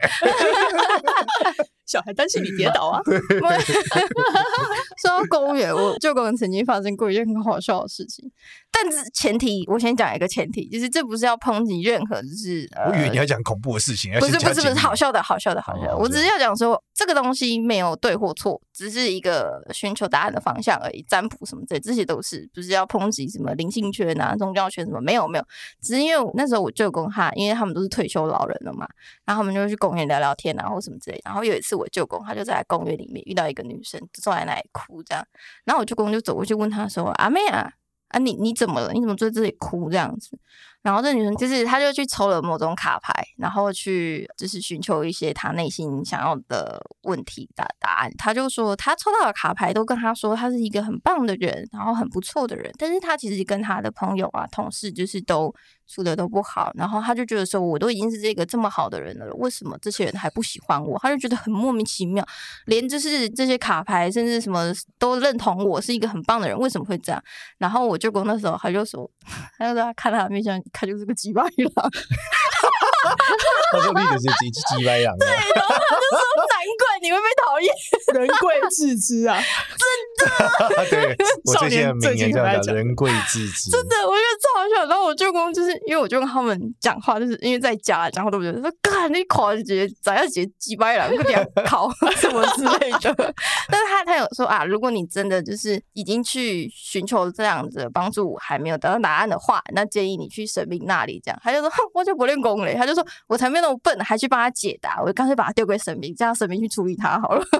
[1.85, 3.01] 小孩担心你跌倒啊！
[5.01, 8.31] 说到公园，我舅公曾经发生过一件很好笑的事情，
[8.71, 21.03] 但是前提我先讲一个前提，就是这不是要抨击任何，就是我以为你要讲恐怖的事情，不是不是不是好笑的好笑的好笑的，我只是要讲说这个东西没有对或错，只是一个寻求答案的方向而已。
[21.09, 25.01] 占卜什么这，这些都是不是要抨击什么灵性圈啊、宗教圈什么？
[25.01, 25.45] 没有没有，
[25.81, 28.87] 只是因为那时候我舅公他，因为他们都是退休老人了嘛，
[29.25, 31.19] 然后他们就会去公园聊聊天啊，或什么之类。
[31.25, 31.79] 然后有一次。
[31.79, 35.25] 我舅公他就在公园里面遇到一个女生坐在那里哭这样，
[35.63, 37.71] 然后我舅公就走过去问他说：“阿妹啊，
[38.09, 38.91] 啊你你怎么了？
[38.93, 40.37] 你怎么在这里哭这样子？”
[40.81, 48.09] 然后这女生就是，她就去抽了某种卡牌，然后去就是寻求一些她内心想要的问题的答案。
[48.17, 52.71] 她就说，她抽到的卡牌都跟她说，她是一个很棒的人，然后很不错的人。
[52.77, 55.53] 但是她其实跟她的朋友啊、同事就是都
[55.89, 56.71] 处的都不好。
[56.75, 60.97] 然后他就觉得说，我都已经是这个这么好的人了，为什么这些人还不喜欢我？
[60.99, 62.25] 他就觉得很莫名其妙，
[62.67, 67.21] 连就是这些卡牌甚至什么都认同我是一个很棒的人，为什么会这样？
[67.57, 69.09] 然后我就跟那时候他就说，
[69.57, 70.57] 他就说他看他面相。
[70.71, 71.49] 他就是个鸡巴狼，
[73.71, 77.73] 他说你就是鸡鸡巴狼，对，然后他就说难怪你会被讨厌，
[78.19, 79.39] 人贵自知啊，
[79.77, 81.15] 真的，对，
[81.45, 84.89] 我最近名言叫讲人贵自知，真的，我觉得超好笑。
[84.89, 93.33] 然后我舅公就是因为我就跟他们讲话，就是因为在家讲话都不觉得说，干你考姐咋样姐鸡巴狼，快点考什么之类的。
[93.69, 100.49] 但是他他有说啊，如果你真的就是已经去寻求这样子的帮助，还没有得到答案的话，那建议你去。
[100.49, 107.45] 神明那里这样，他就说我就不练功他就说我才没那么笨，还去帮他解答，我干脆把他丢给神明，这样神明去处理他好了。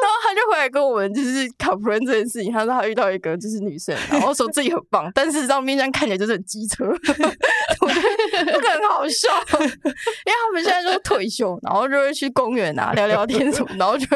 [0.00, 14.06] 然后他就回来跟我们就是考普恩这件事情，他说他遇到一个就是女生，然后说自己很棒，但是让面相看起来就是很机车， 我觉得很好笑，因为他们现在就退休，然后就会去公园啊聊聊天什么，然后就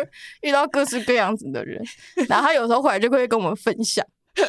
[0.41, 1.83] 遇到各式各样子的人，
[2.29, 4.05] 然后他有时候回来就会跟我们分享。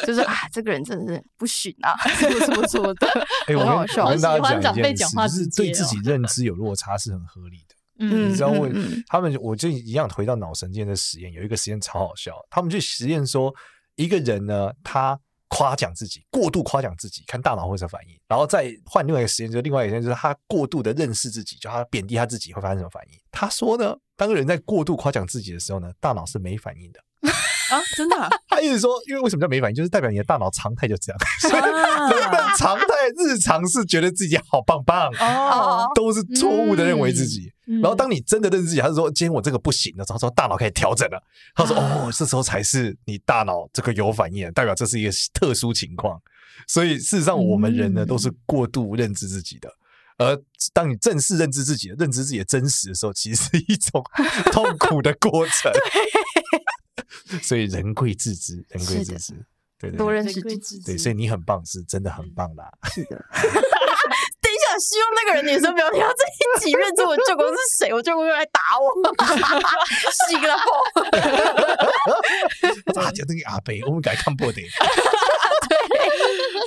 [0.05, 3.07] 就是啊，这个人真的是不行啊，什么什么什么的，
[3.47, 7.75] 哎、欸，我跟我跟大家讲一件事，话就是对自己认 知有落差是很合理的。
[7.99, 8.71] 嗯，你知道为
[9.07, 13.53] 他们，我就一样回到脑神经的实验，有一个实验超好笑，他们去实验说，
[13.95, 23.19] 一个人呢，他夸奖自己，过度夸奖自己，看大脑会什么反应，然后再换另外一个实验，就是另外一个实验，就是他过度的认识自己，就他贬低他自己会发生什么反应？
[23.31, 26.99] 他说呢，当人在过度夸奖自己的时候呢，大脑是没反应的。
[27.73, 28.29] 啊，真的、啊？
[28.47, 31.53] 他一直说，因为为什么叫没反应，就是代表你的大脑常态就这样， 所以
[32.19, 32.85] 原本常态
[33.17, 37.51] 日常是觉得自己好棒棒，哦，都是错误的认为自己。
[37.65, 41.23] 嗯、然后当你真的认识自己，他是说今天我这个不行了，然后说大脑开始调整了。
[41.55, 46.19] 他说哦，这时候才是你大脑这个有反应，代表这是一个特殊情况。
[46.67, 49.69] 所以事实上，我们人呢都是过度认知自己的。
[50.17, 50.39] 而
[50.73, 54.03] 当你正式认知自己的、认知自己的真实的时候，其实是一种
[54.51, 55.71] 痛苦的过程。
[57.41, 59.33] 所以人贵自知，人贵自知，
[59.79, 60.79] 对对，多认识自己。
[60.81, 62.71] 对，所以你很棒，是真的很棒啦。
[62.93, 63.25] 是的。
[64.79, 68.93] 希望那个人女生不要听到这一集，认出我舅公是谁，我舅公又来打我。
[70.27, 70.61] 洗个头。
[72.93, 74.61] 他讲那个阿伯，我们改看破的。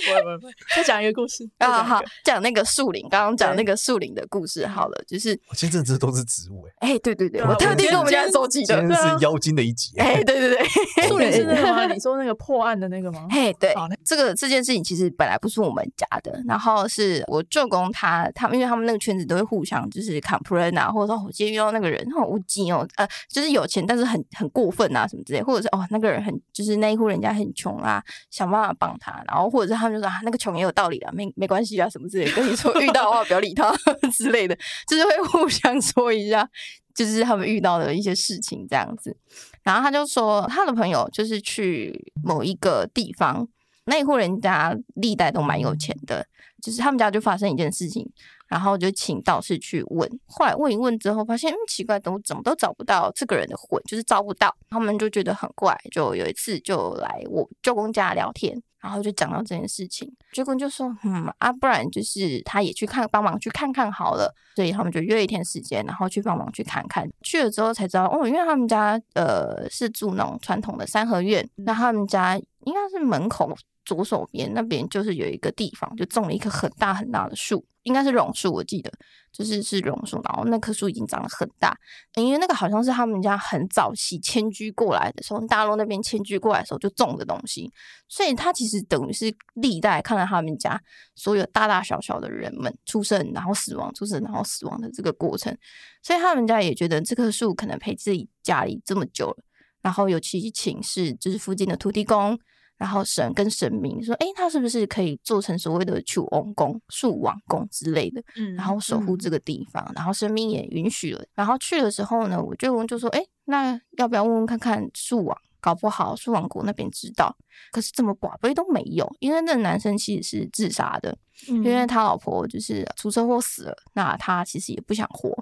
[0.07, 1.83] 不不不，再讲一个故事啊！
[1.83, 4.66] 好，讲那个树林，刚刚讲那个树林的故事。
[4.66, 9.99] 好了，就是我今天这都是植物哎，哎，对对对，我特地跟我们家收集的，今天是妖精的一集。
[9.99, 11.87] 哎，对对对，树林是那个吗？
[11.87, 13.27] 你说那个破案的那个吗？
[13.31, 33.75] 嘿，对，这个这件事情其实本来不是我们家的，然后是我舅公他他们，因为他们那个圈子都会互相就是 complain 啊，或者说我今天遇到那个人很无稽哦，呃，就是有钱但是很很过分啊什么之类，或者是哦那个人很就是那一户人家很穷啊，想办法帮他，然后或者是他们就说啊那个穷也有道理啊，没没关系啊什么之类，跟你说遇到的话不要理他
[34.13, 34.55] 之类的，
[34.87, 36.47] 就是会互相说一下，
[36.95, 39.17] 就是他们遇到的一些事情这样子。
[39.63, 43.49] 然后他就说他的朋友就是去某一个地方，
[43.87, 46.27] 那一户人家历代都蛮有钱的，
[46.66, 48.05] 就是他们家就发生一件事情。
[48.48, 54.55] 然后就请道士去问，后来问一问之后，发现嗯奇怪，都怎么都找不到这个人的魂，就是招不到。
[54.70, 60.09] 他们就觉得很怪，就有一次就来我舅公家聊天，然后就讲到这件事情。
[60.33, 67.05] 舅公就说：“嗯啊，不然就是他也去看，帮忙去看看好了。”所以他们就约一天时间，然后去帮忙去看看。
[67.22, 73.52] 去了之后才知道，哦，因为他们家呃是住那种传统的三合院，那他们家应该是门口。
[73.87, 78.92] 左手边那边就是有一个地方，就种了一棵很大很大的树，应该是榕树，我记得
[79.33, 80.20] 就是是榕树。
[80.25, 81.75] 然后那棵树已经长得很大，
[82.16, 87.72] 因为那个好像是他们家很早期迁居过来的时候，大陆那边迁居过来的时候就种的东西，
[88.09, 90.79] 所以它其实等于是历代看到他们家
[91.14, 95.57] 所有大大小小的人们出生，然后死亡，出生然后死亡的这个过程，
[96.03, 99.44] 所以他们家也觉得这棵树可能陪自己家里这么久了，
[99.81, 102.37] 然后有去请示就是附近的土地公。
[102.77, 108.23] 然后神跟神明说：“哎，他是不是可以做成所谓的楚王宫、树王宫之类的？
[108.37, 109.83] 嗯，然后守护这个地方。
[109.89, 111.25] 嗯、然后神明也允许了。
[111.35, 115.39] 然后去的时候呢，我舅公就说：‘哎，那要不要问问看看树王？
[115.59, 117.35] 搞不好树王国那边知道。’
[117.73, 121.17] 可是怎么寡杯都没有，因为那个男生其实是自杀的，
[121.49, 123.77] 嗯、因为他老婆就是出车祸死了。
[123.95, 125.35] 那他其实也不想活，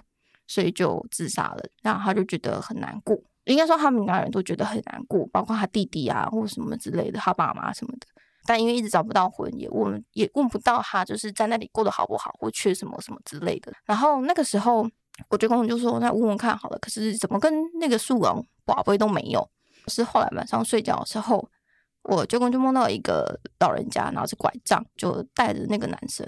[0.47, 1.65] 所以就自杀了。
[1.83, 8.07] 然后他就觉得很难过。”应该说，他们家人都觉得很难过，包括他弟弟啊，或什么之类的，他爸妈什么的。
[8.47, 13.73] 但因为一直找不到魂，也问也问不到他，就是在那里过得好不好，或缺什么什么之类的。
[13.85, 14.87] 然后那个时候，
[15.31, 19.49] 我舅公就说：“那问问看好了。”可是怎么跟那个树王宝贝都没有。
[19.89, 21.47] 是后来晚上睡觉的时候，
[22.03, 26.27] 我舅公就梦到一个老人家拿着拐杖，就带着那个男生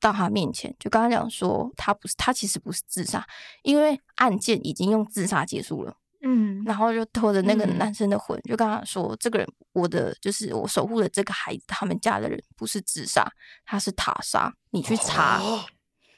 [0.00, 3.26] 到他面前，就跟他讲说：“他不是，他其实不是自杀，
[3.62, 13.28] 因为案件已经用自杀结束了。”嗯，然后就拖着那个男生的魂，嗯、就跟他说：“这个人，我的就是我守护的这个孩子，他们家的人不是自杀，
[13.64, 14.54] 他是他杀。
[14.70, 15.64] 你去查，哦、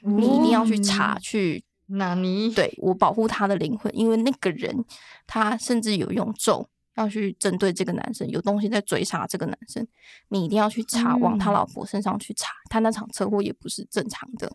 [0.01, 2.53] 你一定要去查，去哪里？
[2.53, 4.85] 对，我保护他的灵魂，因为那个人
[5.25, 9.87] 他甚至有用咒要去针对这个男生，有东西在追杀这个男生，
[10.29, 14.51] 你一定要去查，往他老婆身上去查，他那场车祸也不是正常的。”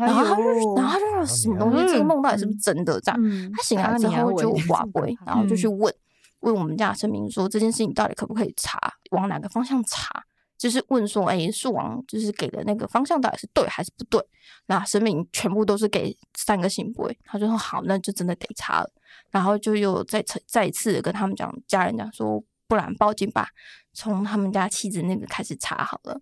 [0.00, 1.86] 然后他就，然后他就说什么东西？
[1.88, 3.00] 这个梦到底是不是真的？
[3.00, 5.92] 这样，他醒来之后就挂归，然后就去问
[6.40, 8.78] 问我们家的神明说，这件事情到底可不可以查，
[9.10, 10.24] 往哪个方向查？
[10.58, 14.22] 就是问说，哎，树王就是给的那个方向到底是对还是不对？
[14.66, 18.90] 那神明全部都是给三个信杯，他就说好，那就真的得查了。
[19.30, 23.48] 然后就又再再一次跟他们讲，家人讲说，不然报警吧，
[23.94, 26.20] 从他们家妻子那个开始查好了。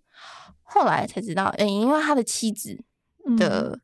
[0.63, 2.81] 后来才知道，哎，因为他的妻子。
[3.35, 3.79] 的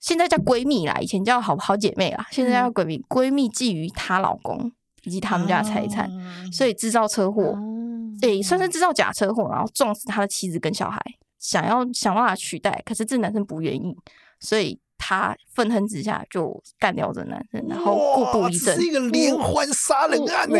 [0.00, 2.98] 现在叫闺蜜啦，以前叫好好姐妹啦，现在叫闺蜜。
[3.08, 4.72] 闺蜜觊觎她老公
[5.04, 6.10] 以及他们家的财产，
[6.52, 7.56] 所以制造车祸，
[8.20, 10.98] 对，算是制造假车祸，然后撞死他的妻子跟小孩，
[11.38, 13.94] 想要想办法取代，可是这男生不愿意，
[14.40, 20.56] 所所以他愤恨之下就干掉这男生，然后故布一阵，这是一个连环杀人案呢。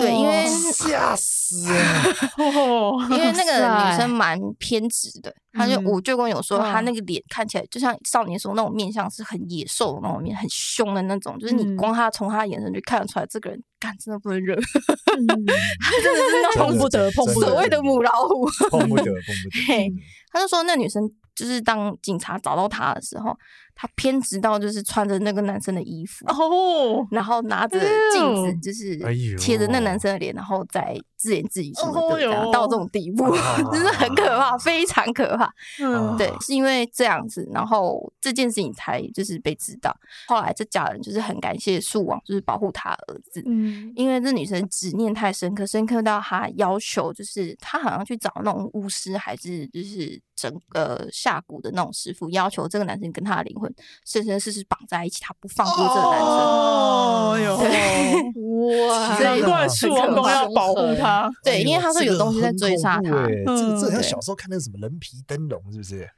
[0.00, 2.02] 对，因为吓死了，
[3.10, 17.46] 因为那个女生蛮偏执的，她就我舅公有说，她那个脸看起来就像少年时候那种面相，是很野兽的那种面，很凶的那种，就是你光他从他的眼神就看得出来，这个人干真的不能惹， 他真的是那种碰不得碰不得。
[17.46, 19.12] 所谓的母老虎，碰不得碰
[19.44, 19.94] 不得。
[20.32, 23.32] 他就说那女生就是当警察找到他的时候。
[23.80, 27.78] 他偏执到就是穿着那个男生的衣服，哦，然后拿着
[28.12, 28.96] 镜子，就是
[29.36, 33.30] 贴着那男生的脸，然后再自言自语什么的，到这种地步，
[33.70, 35.48] 真的很可怕，非常可怕。
[35.80, 39.96] 嗯，对，是因为这样子，然后这件事情才就是被知道。
[40.26, 43.40] 后来这家人就是很感谢树王，就是保护他儿子。
[43.46, 53.67] 嗯，因为这女生执念太深刻，深刻到她要求，就是她好像去找那种巫师，还是就是整个下蛊的那种师傅，要求这个男生跟他的灵魂。
[54.04, 56.28] 生生世世绑在一起，他不放过这个男生。
[56.28, 57.56] 哦哟，
[58.88, 59.18] 哇！
[59.18, 61.30] 难怪树王公要保护他。
[61.42, 63.26] 对，因为他说有东西在追杀他。
[63.46, 66.08] 这这像小时候看那个什么人皮灯笼，是不是？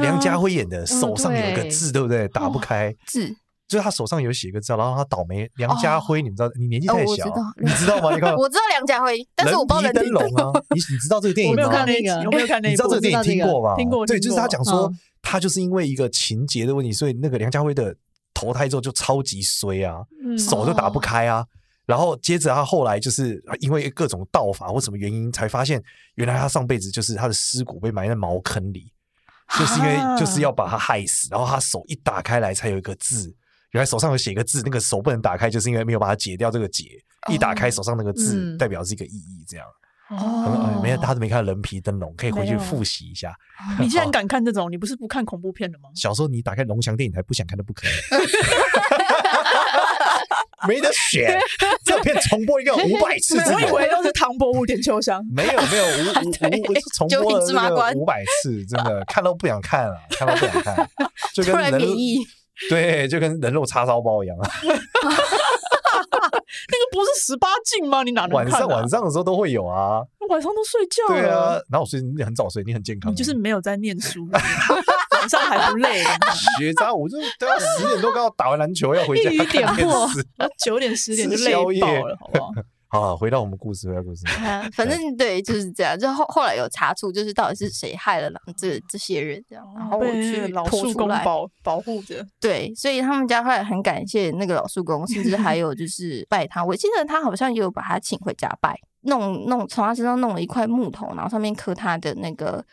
[0.00, 2.26] 梁家辉演的，手上有个字，对不对？
[2.28, 3.28] 打不开字，
[3.68, 5.46] 就是他手上有写一个字，然后他倒霉。
[5.56, 6.48] 梁家辉，你们知道？
[6.58, 7.26] 你年纪太小，
[7.60, 8.14] 你知道吗？
[8.14, 10.50] 你看， 我知道梁家辉，但是我不知道人皮灯笼啊。
[10.74, 11.62] 你你知道这个电影吗？
[11.64, 12.70] 我没有看那个，我没有看那个。
[12.70, 13.76] 你知道这个电影听过吗？
[13.78, 14.06] 听过。
[14.06, 14.90] 对，就是他讲说。
[15.28, 17.94] 他就是因为一个情节的问题，所以那个梁家辉的
[18.32, 21.44] 投胎之后就超级衰啊，嗯、手就打不开啊。
[21.84, 25.82] 然后接着他后来就是因为各种道法或什么原因，才发现
[26.14, 28.92] 原来他上辈子就是他的尸骨被埋在茅坑里，
[29.58, 31.28] 就是因为就是要把他害死。
[31.30, 33.34] 然后他手一打开来才有一个字，
[33.72, 36.84] 原来手上有写一个字，那个手不能打开，就是因为没有把它解掉这个结。
[37.32, 39.66] 一打开手上那个字，代表是一个意义，这样。
[39.66, 39.85] 哦，
[40.82, 43.34] 没有，大家都没看《人皮灯笼》，可以回去复习一下。
[43.80, 45.88] 你竟然 敢看这种，你不是不看恐怖片的吗？
[45.94, 47.90] 小时候你打开龙翔电影台，不想看都不可以。
[50.66, 51.38] 没得选，
[51.84, 53.38] 这片重播应该有 五百次。
[53.38, 55.24] 我以为都是唐伯虎点秋香。
[55.30, 56.32] 没有没有，五五
[56.94, 60.90] 重播了这个五百次，真的看都不想看了，看都不想看，
[61.34, 61.80] 就跟人
[62.70, 64.50] 对，就跟人肉叉烧包一样啊。
[66.70, 68.02] 那个不是十八禁吗？
[68.02, 68.36] 你哪能看？
[68.36, 70.02] 晚上晚上的时候都会有啊。
[70.28, 71.06] 晚上都睡觉。
[71.08, 73.12] 对啊，然后我睡，你很早睡，你很健康。
[73.12, 76.02] 你就是没有在念书， 晚上还不累。
[76.58, 80.08] 学渣，我就都要十点多刚好打完篮球要回家 一点过，
[80.64, 82.50] 九点十点就累爆了，好不好？
[83.00, 84.24] 好，回到我们故事，回到故事。
[84.72, 92.26] 反正对就是这样，就后后来有查出，就是到底是谁害了这这些人，这样，然后我去老树公保保护着。
[92.40, 96.64] 对，所以他们家后来很感谢那个老树公，甚至还 有就是拜他。
[96.64, 102.64] 我记得他好像也有把他请回家拜，弄弄从他身上弄了一块木头，然后上面刻他的那个，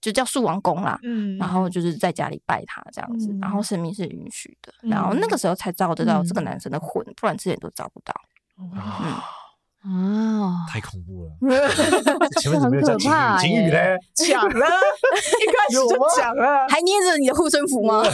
[0.00, 0.98] 就叫树王公啦。
[1.02, 8.14] 嗯，然后就是在家里拜他这样子，然后神明是允许的，然后那个时候才招得到这个男生的魂，不然之前都找不到。
[8.58, 9.14] 嗯。
[9.82, 11.32] 啊，太恐怖了！
[12.40, 13.54] 前面怎么没有讲警语？
[13.54, 13.96] 警语嘞？
[14.14, 14.66] 讲了，
[15.40, 18.02] 一开始就讲了，还捏着你的护身符吗？
[18.04, 18.10] 不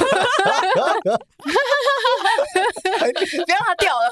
[3.51, 4.09] 要让它掉了！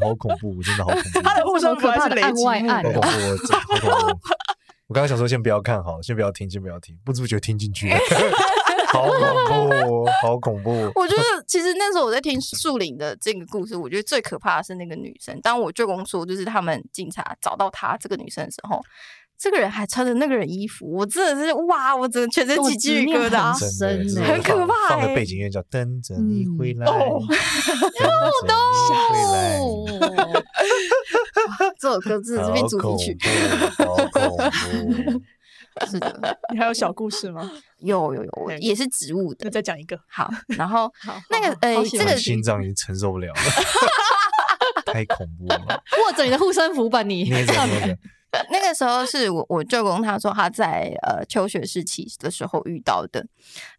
[0.00, 1.22] 好恐怖，真的好恐怖！
[1.22, 3.78] 他的护身符还是雷击，好恐怖，好恐
[4.18, 4.18] 怖！
[4.88, 7.98] 我刚刚想说，先不要看好，先不要听，先不要听，不知不觉听进去了，
[8.92, 9.06] 好
[9.46, 10.70] 恐怖，好恐怖。
[10.94, 15.38] 我觉得其实那时候我在听树林的这个故事，我觉得最可怕的是那个女生。
[15.40, 18.80] 当我舅公说，就是他们警察找到她这个女生的时候。
[19.40, 21.94] 这个人还穿着那个人衣服，我真的是哇！
[21.94, 23.54] 我真的全身起鸡皮疙瘩，
[24.26, 24.74] 很可怕。
[24.88, 28.10] 放个背景音乐叫《等着你回来》 等
[28.48, 28.56] 着
[29.14, 30.42] 你回来。
[31.78, 33.16] 这首歌真的是变主题曲，
[33.78, 35.22] 好恐怖。
[35.86, 37.50] 是的， 你还有小故事吗？
[37.78, 39.48] 有 有有，也是植物的。
[39.50, 39.98] 再讲一个。
[40.08, 40.92] 好， 然后
[41.30, 43.40] 那个呃，这个心脏已经承受不了了，
[44.86, 45.82] 太恐怖了。
[46.06, 47.30] 握着你的护身符吧，你。
[48.50, 53.26] 那个时候是我我舅公他说他在呃求学时期的时候遇到的，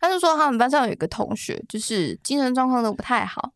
[0.01, 3.51] 他就说他们班上有一个同学就是精神状况都不太好，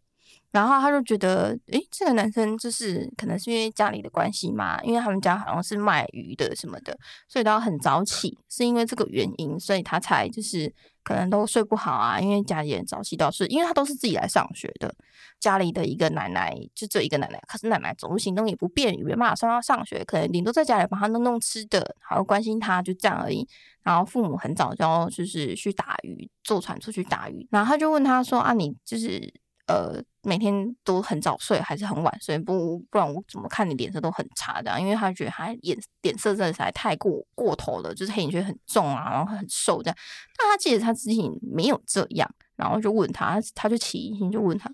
[0.53, 6.97] 然后他就觉得诶，这个男生就是可能是因为家里的关系嘛，因为他们家好像是卖鱼的什么的，
[7.27, 10.73] 所以都要很早起，是因为这个原因，所以他才就是。
[11.05, 14.95] 可能都睡不好啊，因为家里人早起到是，因为他都是自己来上学的。
[15.37, 23.45] 家里的一个奶奶就只有一个奶奶，可是奶奶走路行动也不便，没办法送他上学，可能顶多在家里帮他弄弄吃的，还要关心他，就这样而已。
[23.83, 27.45] 然后父母很早就要就是去打鱼，坐船出去打鱼。
[27.51, 29.29] 然后他就问他说：“啊，你就是。”
[29.73, 30.53] 呃，每天
[30.83, 32.37] 都很早睡还是很晚睡？
[32.37, 34.79] 不不然我怎么看你脸色都很差的？
[34.79, 39.97] 因为他觉得他眼脸色真的实在太过过头了，就是黑眼圈很重啊，然后很瘦这样。
[40.37, 44.71] 但他记得他之前没有这样，然后就问他，他就起疑心就问他，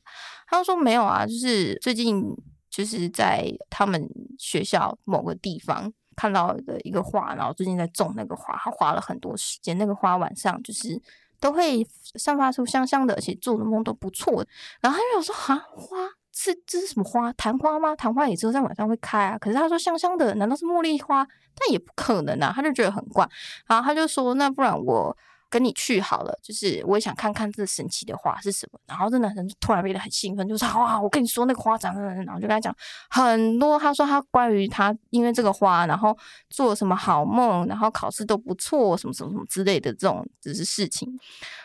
[0.48, 2.22] 他就说没有啊，就是最近
[2.70, 4.06] 就是在他们
[4.38, 11.02] 学校某个地方看到的一个花，然后最近在种那个花，他花了很多时间，那个花晚上就是。
[11.40, 11.86] 都会
[12.16, 14.46] 散发出香香的，而且做的梦都不错。
[14.82, 15.98] 然后他就说：“啊，花
[16.34, 17.32] 是这是什么花？
[17.34, 17.96] 昙花吗？
[17.96, 19.38] 昙花也只有在晚上会开啊。
[19.38, 21.28] 可是他说香香的，难道是茉莉花？
[21.56, 22.52] 但也不可能啊。
[22.56, 23.28] 他就觉得很怪。
[23.68, 25.16] 然后他就说：那不然我。”
[25.50, 28.80] 跟你去好了，就是我也想看看这神奇的花是什么。
[28.86, 32.76] 然后这男生就突然变得很兴奋，就说：“哇，我跟你说那个花长……”然后就跟他讲
[33.10, 36.16] 很多，他说他关于他因为这个花，然后
[36.50, 41.10] 做什么好梦，然后考试都不错，什么什么什么之类的这种只是事情。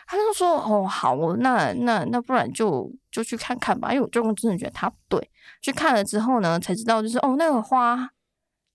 [0.07, 5.29] 他就说：“哦，好，那那那不然就就去看看吧。”因为我舅公真的觉得他不对，
[5.61, 8.09] 去看了之后呢，才知道就是哦，那个花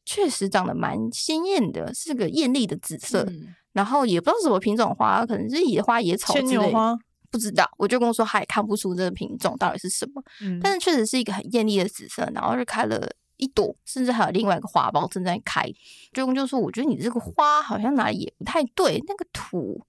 [0.05, 3.27] 确实长得蛮鲜艳的，是个艳丽的紫色。
[3.73, 6.97] 然后也不知道是什么品种花，可能是野花、野草之类花，
[7.31, 7.69] 不知道。
[7.79, 15.65] 我就跟我说，他也看不出这个品种到底是什么，嗯、但是确实是一个很艳丽的紫色，然后就开了一朵，甚至还有另外一个花苞正在开。
[16.13, 19.81] 舅公就说：“我觉得你这个花好像哪里也不太对，那个土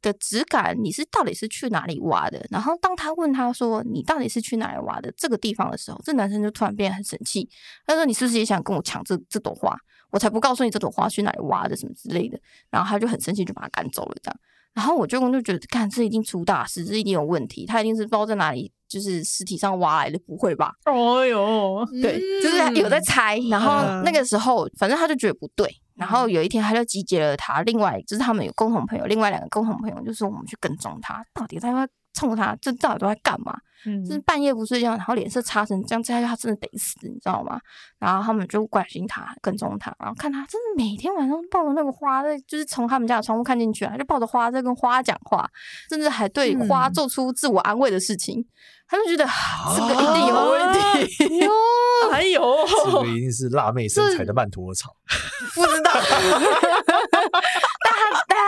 [0.00, 7.48] 的质感，你是到底是去哪里挖的？”然后当他问他说：“你到底是去哪里挖的这个地方的时候，这男生就突然变得很生气，
[7.84, 9.76] 他说：“你是不是也想跟我抢这这朵花？”
[10.16, 12.40] 我才不告诉你这朵花去哪里挖的什么之类的，
[12.70, 14.16] 然后他就很生气，就把他赶走了。
[14.22, 14.40] 这样，
[14.72, 20.72] 然后我舅公就觉得，看，这一定出大事，这一定有问题，他一定是不知道在哪里，就是尸体上挖来的，不会吧？
[20.86, 23.38] 哦哟，对，就是有在猜。
[23.50, 25.70] 然后那个时候，反正他就觉得不对。
[25.94, 31.86] 然后有一天，他就集结了他另外，就是他们有共同朋友，另外两个共同朋友，就是我们去跟踪他，到底他
[32.16, 33.54] 冲他，这到底都在干嘛？
[33.84, 37.60] 嗯，就是半夜不睡觉，然后脸色差成这样，这下他真的得死，你知道吗？
[38.00, 45.48] 然后他们就关心他，跟踪他，然后看他真的每天晚上抱着那个花在，就是从他们家的窗户看进去啊，他就抱着花在跟花讲话，
[45.88, 48.40] 甚至还对花做出自我安慰的事情。
[48.40, 48.46] 嗯、
[48.88, 49.24] 他就觉得
[49.76, 51.50] 这个一定有问题哟，
[52.10, 54.90] 还有这个一定是辣妹身材的曼陀罗草，
[55.54, 55.92] 不知道。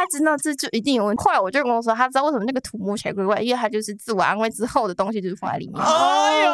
[0.08, 1.22] 他知道这就一定有问题。
[1.22, 5.78] 后来我就跟我说，他知道为什么那个土摸起来怪怪，因为他就是自我安慰之后的东西就是放在里面。
[5.82, 6.52] 哎呦，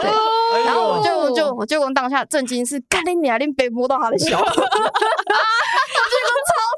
[0.00, 0.10] 对。
[0.64, 4.54] 然后我就我就我就跟当下震惊是，干你娘，你被摸到他的小，个超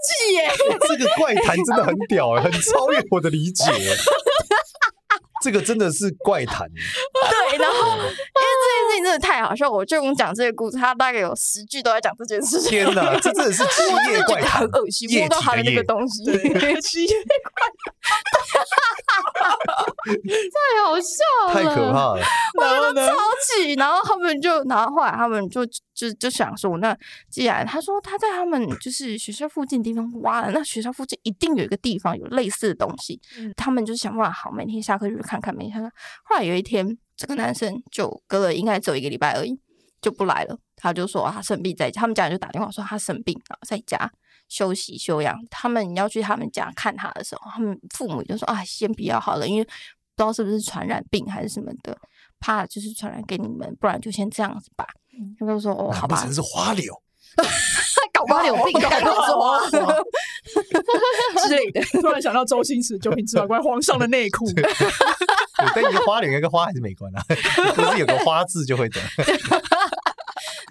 [0.02, 0.50] 气耶！
[0.88, 3.64] 这个怪谈真的很屌哎，很超越我的理解。
[5.46, 6.66] 这个真的是怪谈。
[6.68, 8.16] 对，然后因为这件
[8.90, 12.70] 事情真的太好笑，我就跟你讲这个故事，他大概有十句都在讲这件事情。
[12.70, 16.24] 天哪，这真的是 七夜怪谈，很恶心，摸到他的那个东西。
[16.82, 17.62] 七夜怪
[18.02, 18.18] 谈，
[20.50, 21.14] 太好笑
[21.46, 22.18] 了，太可怕了，
[22.58, 23.14] 我觉得超
[23.46, 23.74] 气。
[23.74, 25.64] 然后他们就，然后后来他们就
[25.96, 26.96] 就就想说，那
[27.30, 33.18] 既然他说他在他们就是学校附近地方挖了，那学校附近一定有一个地方有类似的东西，
[33.56, 35.40] 他们就想办法好，每天下课就看。
[35.40, 35.92] 看每天看看，
[36.24, 39.58] 后来有一天，这个男生就隔了应该只有一个礼拜而已，
[40.02, 40.58] 就不来了。
[40.74, 44.10] 他就说他生病在家，他们家人就打电话说他生病啊，在家
[44.48, 45.38] 休息休养。
[45.50, 51.96] 他们要去他们家看他的时候，他们父母就说啊，先不要好了，因为不知道是不是传染病还是什么的，
[52.40, 54.86] 怕就是传染给你们，不然就先这样子吧。
[55.38, 56.94] 他就说哦，好吧，是花柳。
[58.12, 61.82] 搞瓜有病， 敢跟我说话之类的。
[62.00, 64.46] 突然想到周星驰《九品芝麻官》皇上的内裤。
[65.74, 67.20] 但你花脸跟花还是没关啊，
[67.74, 68.98] 不是有个花字就会得。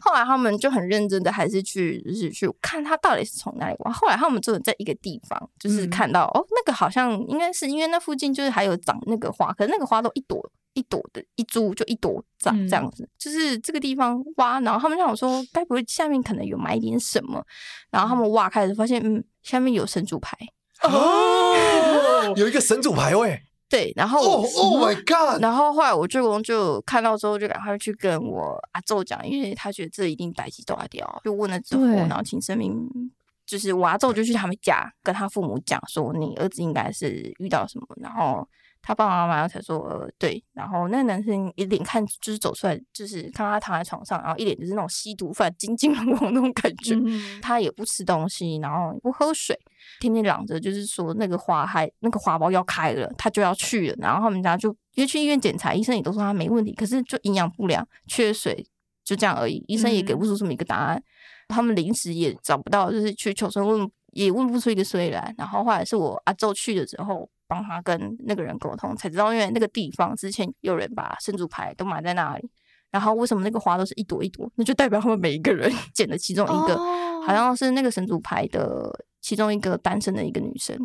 [0.02, 3.92] 后来他们就很认真的，还是去就是去看他到底是从哪里挖。
[3.92, 10.40] 后来他们就在一个地方，就是看到、嗯、哦，那个好像应该是因为那附近就是还有长那个花，可是那个花都一朵
[10.76, 13.04] 一朵的，一株就一朵长这样子。
[13.04, 17.44] 嗯、就是这个地方挖，然后他们就想说，该不会下面可能有埋一点什么？
[17.90, 20.38] 然后他们挖开始发现，嗯，下面有神主牌
[20.84, 23.42] 哦， 有一个神主牌位。
[23.68, 25.42] 对，然后哦，Oh my God！
[25.42, 32.88] 然后后来我舅公就看到之后，就赶快去跟我阿昼讲，因为他觉得这一定代志大条，就问了之后，然后请神明，
[33.46, 38.48] 就是我阿祖就去他们家跟他父母讲说，你儿子应该是遇到什么，然后。
[38.88, 46.94] 他爸爸妈妈才说，呃，对，然后那个男生一脸看就是走出来，就是看到他躺在床上，然后一脸就是那种吸毒犯、精精龙龙那种感觉。
[46.94, 49.60] 嗯、他也不吃东西，然后不喝水，
[50.00, 53.96] 天天嚷着就是说那个花还那个花苞要开了，他就要去了。
[53.98, 58.64] 然后他们家就因为去医院检查，医生也都说他没问题，可是就营养不良、缺水，
[59.04, 59.66] 就这样而已。
[59.68, 61.04] 医生也给不出这么一个答案，嗯、
[61.48, 65.34] 他们临时也找不到，就是去求生问也问不出一个所以然。
[65.40, 67.28] 然后后来是我阿周去了之后。
[67.48, 72.50] 帮他跟那个人沟通，才知道因为那个地方之前有人把神主牌都埋在那里，
[72.92, 74.50] 然后为什么那个花都是一朵一朵？
[74.56, 78.92] 那就代表他们每一个人 捡了其中一个，哦、好像是那个神主牌的
[79.22, 80.78] 其中一个单身的一个女生，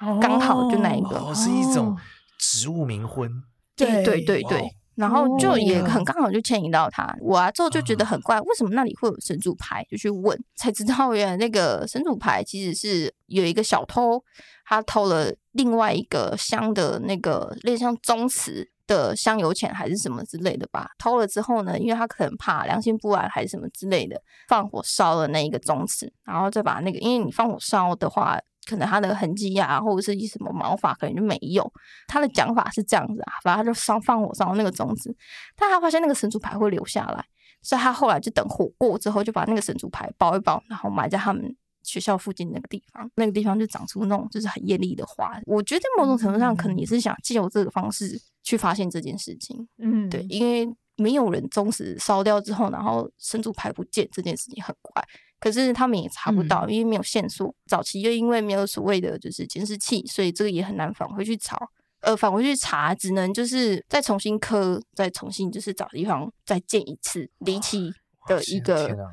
[0.00, 1.96] 哦、刚好就那一个，哦、是一种
[2.38, 3.30] 植物冥婚，
[3.76, 4.70] 对对对对。
[4.96, 9.86] 然后就也很刚好就牵引到他，我啊之后就觉得很怪，为什么那里会有神主牌？
[9.90, 14.24] 就去问，才知道原来那个神主牌其实是有一个小偷，
[14.64, 20.90] 他偷了另外一个香的那个类似像宗祠的香油钱还是什么之类的吧。
[20.98, 28.38] 偷了之后呢，因为他可能怕良心不安还是什么之类的，放火烧了那一个宗祠，然后再把那个，因为你放火烧的话。
[28.68, 31.72] 可能他的痕迹啊，或者是一什么毛发，可能就没有。
[32.08, 35.16] 他的讲法是这样子啊，反正他就烧放火烧那个种子，
[35.54, 37.24] 但他发现那个神主牌会留下来，
[37.62, 41.44] 所以他后来就等火过之后，就把那个神主牌包一包，然后埋在他们
[41.86, 43.10] 学校附近那个地方。
[43.14, 45.40] 那个地方就长出那种就是很艳丽的花。
[45.46, 49.66] 我觉得某种程度上可能也是想借由这个方式去发现这件事情。
[49.78, 55.02] 嗯，对，因为没有人宗祠烧掉之后，然后神主牌不见这件事情很怪。
[55.38, 57.46] 可是他们也查不到，因为没有线索。
[57.46, 61.56] 嗯、早期又因为没有所谓的就是监视器，所以这个也很难返回去查。
[62.00, 67.92] 呃，返回去查，只能就是再重新刻，再重新就是找地方再建一次离奇
[68.26, 68.86] 的一个。
[68.86, 69.06] 天啊，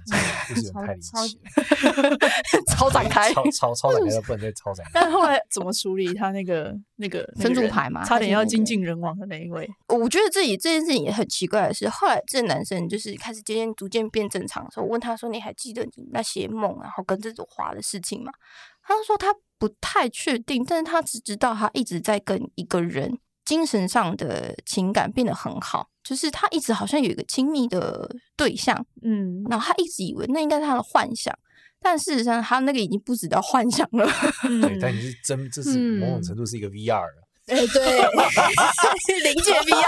[0.56, 2.18] 这个太离奇了，
[2.68, 4.92] 超展开，超超超展开，不能再超展开。
[4.94, 8.04] 但后来怎么处理他那个那个分组牌嘛？
[8.04, 9.70] 差点要精尽人亡的那一位。
[9.88, 18.32] 我觉得自己这件事情也很奇怪的是，后来这男生就是开始渐渐逐渐变正常的时候，我问他说：“你还记得你那些梦，然后跟这朵花的事情吗？”
[18.86, 25.88] 他说他不太确定，但是他只知道他一直在跟一个人精神上的情感变得很好。
[26.04, 31.34] 就是他一直好像有一个亲密的对象，嗯，然后他一直以为那应该是他的幻想，
[31.82, 34.06] 但事实上他那个已经不止到幻想了。
[34.50, 37.23] 嗯、对，但你是真，这是某种程度是一个 VR 了。
[37.48, 38.02] 哎，对，
[39.22, 39.86] 临界 VR，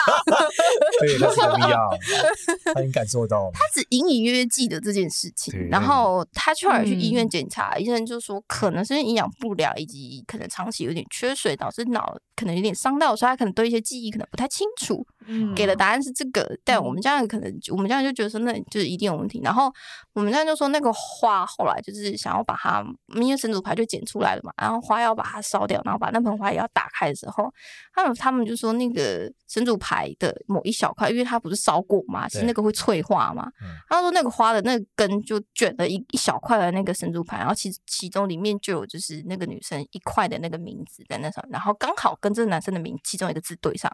[0.99, 3.51] 对，他是个 VR，他已经感受到了。
[3.53, 15.05] 他只隐隐约约记得这件事情，然后他后来去医院检查，医生就说可能是营养不良，以及可能长期有点缺水，导致脑可能有点伤到，所以他可能对一些记忆可能不太清楚。
[15.27, 19.41] 嗯，给的答案是这个，但我们家人可能，我们家人就觉得说那就是一定有问题。
[19.43, 19.71] 然后
[20.13, 22.85] 我们家人就说那个花后来就是想要把它，
[23.15, 27.45] 因为神主牌就剪出来了嘛，然后花要把它烧掉，然后把那盆花也要打开的时候。
[27.93, 33.49] 他们他们就说那个神主牌的某一小块，因为它不是烧过嘛，其实那个会脆化嘛。
[33.89, 43.91] 他说那个花的那个根就卷了一一小块的那个神主牌，然后其其中里面就有就是那个女生一块的那个名字在那上，然后刚好跟这个男生的名其中一个字对上。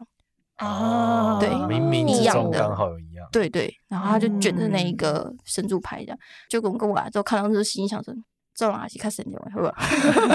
[0.58, 3.26] 哦，对，冥冥之中刚好有一样。
[3.32, 8.14] 对对，然后他就卷着那一个神主牌这样，就跟我跟我来之后看到这个心想说。
[8.54, 9.74] 这种东西看神经，是吧？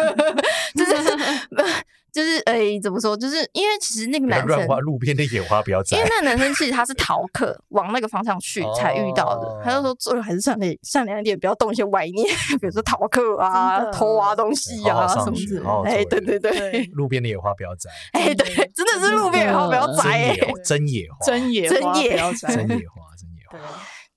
[0.73, 0.93] 就是
[2.17, 3.15] 就是哎、欸，怎么说？
[3.15, 9.47] 就是因为其实那个男生乱花路边的野花不要摘，因为那个男生其实他是逃课往那个方向去才遇到的。
[9.47, 12.27] 哦、他就说做人还是善良善良一点，不要动一些歪念，
[12.59, 15.65] 比如说逃课啊、偷啊东西啊什么之类。
[15.85, 17.91] 哎，对对对，路边的野花不要摘。
[18.17, 23.59] 哎、欸，对，真的是路边野花不要摘、欸，真野花，真野真野不要摘，真野花，真野花。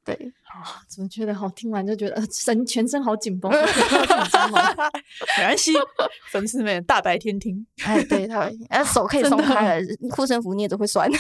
[0.07, 0.33] 对。
[0.61, 1.49] 啊，怎么觉得好？
[1.51, 5.73] 听完就觉得神全身好紧绷， 没关系，
[6.31, 7.67] 粉丝们大白天听。
[7.85, 11.11] 哎，对他， 哎，手可以松开了，护身符捏着会酸。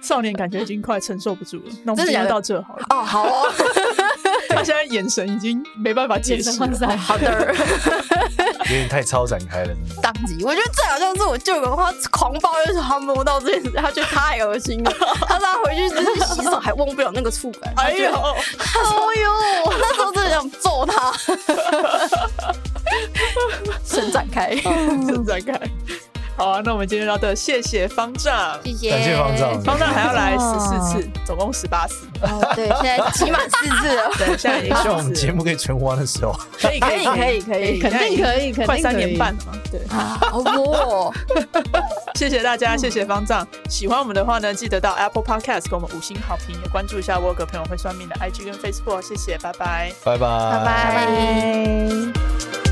[0.00, 2.86] 少年感觉已经快承受不住了，那我们今天到这好了。
[2.90, 3.52] 哦，好哦。
[4.66, 6.96] 现在眼神已经没办法解释了。
[6.98, 7.54] 好的，
[8.66, 9.72] 有点太超展开了。
[10.02, 14.90] 当即，我觉得最好像是我舅公，他狂抱怨说他摸到这件事，他觉得太恶心了。
[15.28, 17.72] 他说他回去就是洗手还忘不了那个触感。
[17.76, 18.10] 哎呦，哎
[19.22, 19.30] 呦，
[19.78, 21.12] 那时候真的想揍他。
[23.86, 25.60] 伸展开，伸展开。
[26.36, 32.06] 好啊，那我们今天聊的，谢谢方丈，谢谢，感谢方丈，方丈还要来十四次，总共十八次。
[32.22, 34.10] 哦对，现在起码四次了。
[34.18, 39.52] 对，现在已经希望我们节目可以存活的时候，可以，可以，可以，可以，肯定可以，可以快三年半了嘛。
[39.70, 41.12] 对啊，好多。
[42.16, 43.46] 谢谢大家，谢谢方丈。
[43.70, 49.00] 喜欢我们的话呢，记得到 Apple Podcast 给我们五星好评，也关注一下我有个朋友会算命的 IG 跟 Facebook。
[49.02, 50.20] 谢谢，拜拜，拜拜，
[50.50, 52.65] 拜拜。